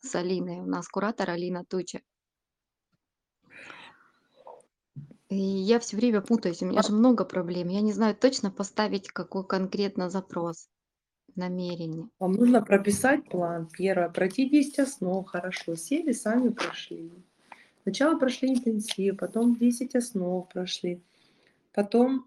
с 0.01 0.15
Алиной. 0.15 0.61
У 0.61 0.67
нас 0.67 0.87
куратор 0.87 1.31
Алина 1.31 1.65
Туча. 1.65 2.01
И 5.29 5.37
я 5.37 5.81
все 5.81 5.97
время 5.97 6.21
путаюсь. 6.21 6.63
У 6.63 6.67
меня 6.67 6.83
же 6.83 6.93
много 6.93 7.25
проблем. 7.25 7.69
Я 7.71 7.81
не 7.81 7.93
знаю 7.93 8.15
точно 8.15 8.53
поставить 8.53 9.09
какой 9.09 9.45
конкретно 9.45 10.11
запрос, 10.11 10.69
намерение. 11.35 12.09
Вам 12.21 12.35
нужно 12.35 12.63
прописать 12.63 13.29
план. 13.29 13.69
Первое, 13.77 14.09
пройти 14.11 14.49
10 14.49 14.79
основ. 14.79 15.27
Хорошо. 15.27 15.75
Сели, 15.75 16.13
сами 16.13 16.51
прошли. 16.51 17.11
Сначала 17.83 18.17
прошли 18.17 18.51
интенсив, 18.51 19.17
потом 19.17 19.57
10 19.57 19.97
основ 19.97 20.49
прошли. 20.49 21.03
Потом 21.73 22.27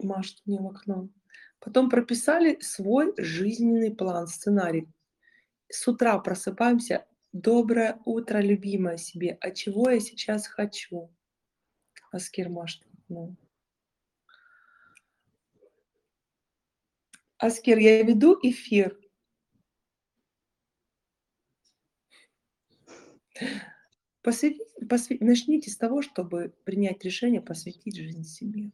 Маш, 0.00 0.36
не 0.46 0.58
в 0.58 0.66
окно. 0.66 1.08
Потом 1.60 1.90
прописали 1.90 2.58
свой 2.60 3.12
жизненный 3.18 3.94
план, 3.94 4.26
сценарий. 4.26 4.88
С 5.68 5.86
утра 5.86 6.18
просыпаемся. 6.18 7.06
Доброе 7.32 8.00
утро, 8.06 8.38
любимая 8.38 8.96
себе. 8.96 9.36
А 9.40 9.50
чего 9.50 9.90
я 9.90 10.00
сейчас 10.00 10.46
хочу? 10.46 11.14
Аскер 12.10 12.48
Маш, 12.48 12.82
ну. 13.08 13.36
Аскер, 17.38 17.78
я 17.78 18.02
веду 18.02 18.38
эфир. 18.42 18.98
Посвяти, 24.22 24.60
посвя- 24.86 25.18
начните 25.20 25.70
с 25.70 25.76
того, 25.76 26.02
чтобы 26.02 26.54
принять 26.64 27.04
решение 27.04 27.40
посвятить 27.40 27.96
жизнь 27.96 28.24
себе. 28.24 28.72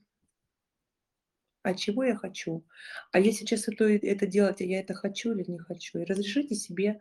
А 1.67 1.75
чего 1.75 2.05
я 2.05 2.15
хочу? 2.15 2.65
А 3.11 3.19
я 3.19 3.33
сейчас 3.33 3.67
это, 3.67 3.87
это 3.87 4.25
делать, 4.29 4.61
а 4.61 4.65
я 4.65 4.79
это 4.79 4.95
хочу 4.95 5.33
или 5.33 5.51
не 5.51 5.59
хочу? 5.59 5.99
И 5.99 6.05
разрешите 6.05 6.55
себе 6.55 7.01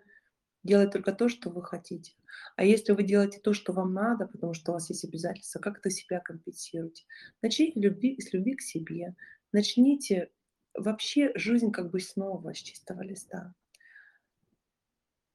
делать 0.64 0.92
только 0.92 1.14
то, 1.14 1.30
что 1.30 1.52
вы 1.52 1.62
хотите. 1.62 2.14
А 2.56 2.66
если 2.66 2.94
вы 2.94 3.04
делаете 3.04 3.40
то, 3.40 3.54
что 3.54 3.74
вам 3.74 3.94
надо, 3.94 4.26
потому 4.26 4.56
что 4.56 4.72
у 4.72 4.74
вас 4.74 4.90
есть 4.90 5.06
обязательства, 5.06 5.60
как 5.60 5.78
это 5.78 5.92
себя 5.92 6.20
компенсируете? 6.20 7.06
Начните 7.44 7.80
любви, 7.80 8.20
с 8.20 8.34
любви 8.34 8.56
к 8.56 8.62
себе. 8.62 9.16
Начните 9.52 10.32
вообще 10.74 11.32
жизнь 11.36 11.72
как 11.72 11.92
бы 11.92 12.00
снова 12.00 12.56
с 12.56 12.58
чистого 12.58 13.04
листа. 13.04 13.54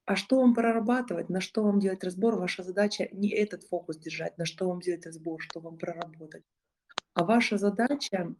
А 0.06 0.16
что 0.16 0.40
вам 0.40 0.54
прорабатывать, 0.54 1.28
на 1.28 1.40
что 1.40 1.62
вам 1.62 1.78
делать 1.78 2.02
разбор? 2.02 2.34
Ваша 2.34 2.64
задача 2.64 3.08
не 3.12 3.28
этот 3.28 3.62
фокус 3.62 3.96
держать, 3.96 4.36
на 4.38 4.44
что 4.44 4.66
вам 4.66 4.80
делать 4.80 5.06
разбор, 5.06 5.40
что 5.40 5.60
вам 5.60 5.78
проработать. 5.78 6.42
А 7.14 7.24
ваша 7.24 7.58
задача 7.58 8.34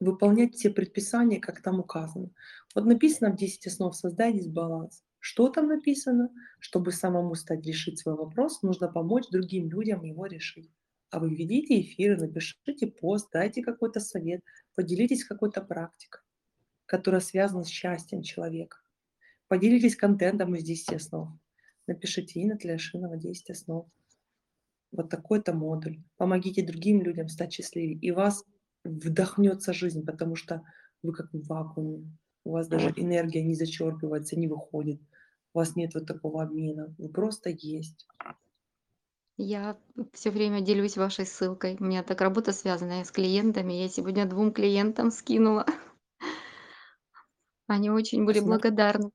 выполнять 0.00 0.54
все 0.54 0.70
предписания, 0.70 1.40
как 1.40 1.62
там 1.62 1.80
указано. 1.80 2.30
Вот 2.74 2.84
написано 2.84 3.32
в 3.32 3.36
10 3.36 3.66
основ 3.66 3.96
«Создай 3.96 4.32
дисбаланс». 4.32 5.02
Что 5.18 5.48
там 5.48 5.66
написано? 5.68 6.30
Чтобы 6.60 6.92
самому 6.92 7.34
стать 7.34 7.66
решить 7.66 7.98
свой 7.98 8.14
вопрос, 8.14 8.62
нужно 8.62 8.88
помочь 8.88 9.28
другим 9.30 9.68
людям 9.68 10.04
его 10.04 10.26
решить. 10.26 10.70
А 11.10 11.18
вы 11.18 11.34
ведите 11.34 11.80
эфиры, 11.80 12.16
напишите 12.16 12.86
пост, 12.86 13.30
дайте 13.32 13.62
какой-то 13.62 14.00
совет, 14.00 14.42
поделитесь 14.74 15.24
какой-то 15.24 15.62
практикой, 15.62 16.22
которая 16.84 17.20
связана 17.20 17.64
с 17.64 17.68
счастьем 17.68 18.22
человека. 18.22 18.78
Поделитесь 19.48 19.96
контентом 19.96 20.54
из 20.54 20.64
10 20.64 20.92
основ. 20.94 21.38
Напишите 21.86 22.40
Инна 22.40 22.58
Тляшинова 22.58 23.16
10 23.16 23.50
основ. 23.50 23.88
Вот 24.92 25.08
такой-то 25.08 25.52
модуль. 25.52 26.02
Помогите 26.16 26.64
другим 26.64 27.02
людям 27.02 27.28
стать 27.28 27.52
счастливее. 27.52 27.98
И 27.98 28.10
вас 28.10 28.44
вдохнется 28.86 29.72
жизнь, 29.72 30.04
потому 30.04 30.36
что 30.36 30.62
вы 31.02 31.12
как 31.12 31.32
в 31.32 31.46
вакууме. 31.46 32.10
У 32.44 32.52
вас 32.52 32.68
даже 32.68 32.92
энергия 32.96 33.42
не 33.42 33.54
зачерпывается, 33.54 34.36
не 34.36 34.46
выходит. 34.46 35.00
У 35.52 35.58
вас 35.58 35.74
нет 35.74 35.94
вот 35.94 36.06
такого 36.06 36.42
обмена. 36.42 36.94
Вы 36.98 37.08
просто 37.08 37.50
есть. 37.50 38.06
Я 39.38 39.76
все 40.12 40.30
время 40.30 40.60
делюсь 40.60 40.96
вашей 40.96 41.26
ссылкой. 41.26 41.76
У 41.78 41.84
меня 41.84 42.02
так 42.02 42.20
работа 42.20 42.52
связана 42.52 43.04
с 43.04 43.10
клиентами. 43.10 43.74
Я 43.74 43.88
сегодня 43.88 44.26
двум 44.26 44.52
клиентам 44.52 45.10
скинула. 45.10 45.66
Они 47.66 47.90
очень 47.90 48.24
были 48.24 48.38
Посмотри. 48.38 48.70
благодарны. 48.70 49.10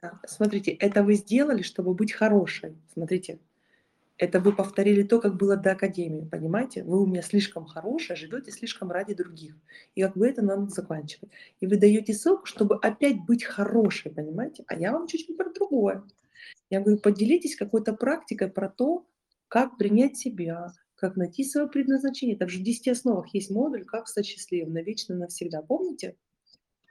Да, 0.00 0.20
Смотрите, 0.26 0.70
это 0.72 1.02
вы 1.02 1.14
сделали, 1.14 1.62
чтобы 1.62 1.94
быть 1.94 2.12
хорошей. 2.12 2.78
Смотрите, 2.92 3.40
Это 4.16 4.38
вы 4.38 4.54
повторили 4.54 5.02
то, 5.02 5.20
как 5.20 5.36
было 5.36 5.56
до 5.56 5.72
академии, 5.72 6.28
понимаете? 6.30 6.84
Вы 6.84 7.02
у 7.02 7.06
меня 7.06 7.20
слишком 7.20 7.66
хорошая, 7.66 8.16
живете 8.16 8.52
слишком 8.52 8.92
ради 8.92 9.12
других. 9.14 9.56
И 9.96 10.02
как 10.02 10.16
бы 10.16 10.28
это 10.28 10.40
надо 10.40 10.68
заканчивать. 10.68 11.30
И 11.58 11.66
вы 11.66 11.76
даете 11.76 12.14
ссылку, 12.14 12.46
чтобы 12.46 12.76
опять 12.76 13.24
быть 13.24 13.42
хорошей, 13.42 14.12
понимаете? 14.12 14.64
А 14.68 14.76
я 14.76 14.92
вам 14.92 15.08
чуть-чуть 15.08 15.36
про 15.36 15.52
другое. 15.52 16.04
Я 16.70 16.80
говорю, 16.80 16.98
поделитесь 17.00 17.56
какой-то 17.56 17.92
практикой 17.92 18.50
про 18.50 18.68
то, 18.68 19.04
как 19.48 19.76
принять 19.78 20.16
себя, 20.16 20.72
как 20.94 21.16
найти 21.16 21.44
свое 21.44 21.68
предназначение. 21.68 22.36
Также 22.36 22.60
в 22.60 22.62
10 22.62 22.88
основах 22.88 23.34
есть 23.34 23.50
модуль 23.50 23.84
«Как 23.84 24.06
стать 24.06 24.26
счастливым 24.26 24.74
навечно 24.74 25.16
навсегда». 25.16 25.60
Помните? 25.62 26.16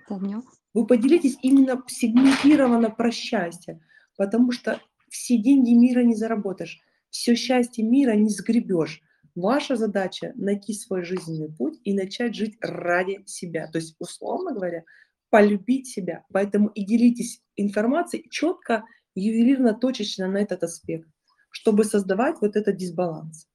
Помню. 0.07 0.43
Вы 0.73 0.85
поделитесь 0.85 1.37
именно 1.41 1.81
сегментированно 1.87 2.89
про 2.89 3.11
счастье, 3.11 3.79
потому 4.17 4.51
что 4.51 4.81
все 5.09 5.37
деньги 5.37 5.73
мира 5.73 6.01
не 6.01 6.15
заработаешь, 6.15 6.81
все 7.13 7.35
счастье 7.35 7.85
мира 7.85 8.13
не 8.13 8.29
сгребешь. 8.29 9.01
Ваша 9.35 9.75
задача 9.75 10.33
найти 10.35 10.73
свой 10.73 11.03
жизненный 11.03 11.53
путь 11.55 11.79
и 11.83 11.93
начать 11.93 12.35
жить 12.35 12.57
ради 12.59 13.23
себя. 13.27 13.69
То 13.71 13.77
есть, 13.77 13.95
условно 13.99 14.51
говоря, 14.51 14.83
полюбить 15.29 15.87
себя. 15.87 16.25
Поэтому 16.33 16.69
и 16.69 16.83
делитесь 16.83 17.41
информацией 17.55 18.27
четко, 18.29 18.83
ювелирно, 19.13 19.75
точечно 19.75 20.27
на 20.27 20.37
этот 20.37 20.63
аспект, 20.63 21.07
чтобы 21.51 21.83
создавать 21.83 22.37
вот 22.41 22.55
этот 22.55 22.77
дисбаланс. 22.77 23.47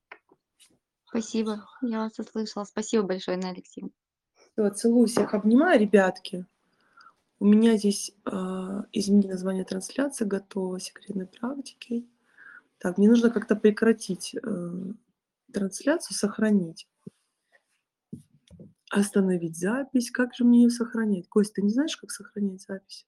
Спасибо, 1.06 1.64
я 1.82 1.98
вас 1.98 2.18
услышала. 2.18 2.64
Спасибо 2.64 3.02
большое, 3.02 3.38
Инна 3.38 3.50
Алексеевна. 3.50 3.90
Всё, 4.52 4.70
целую 4.70 5.09
всех, 5.09 5.34
обнимаю, 5.34 5.80
ребятки. 5.80 6.46
У 7.40 7.46
меня 7.46 7.76
здесь 7.76 8.12
а, 8.24 8.84
измени 8.92 9.26
название 9.26 9.64
трансляции, 9.64 10.24
готово 10.24 10.78
секретной 10.78 11.26
практики. 11.26 12.06
Так, 12.79 12.99
мне 12.99 13.09
нужно 13.09 13.31
как-то 13.31 13.57
прекратить 13.57 14.35
э, 14.35 14.93
трансляцию, 15.53 16.16
сохранить. 16.16 16.89
Остановить 18.91 19.59
запись. 19.59 20.11
Как 20.11 20.35
же 20.35 20.45
мне 20.45 20.62
ее 20.62 20.70
сохранять? 20.70 21.29
Кость, 21.29 21.55
ты 21.55 21.62
не 21.62 21.70
знаешь, 21.70 21.97
как 21.97 22.11
сохранять 22.11 22.62
запись? 22.62 23.07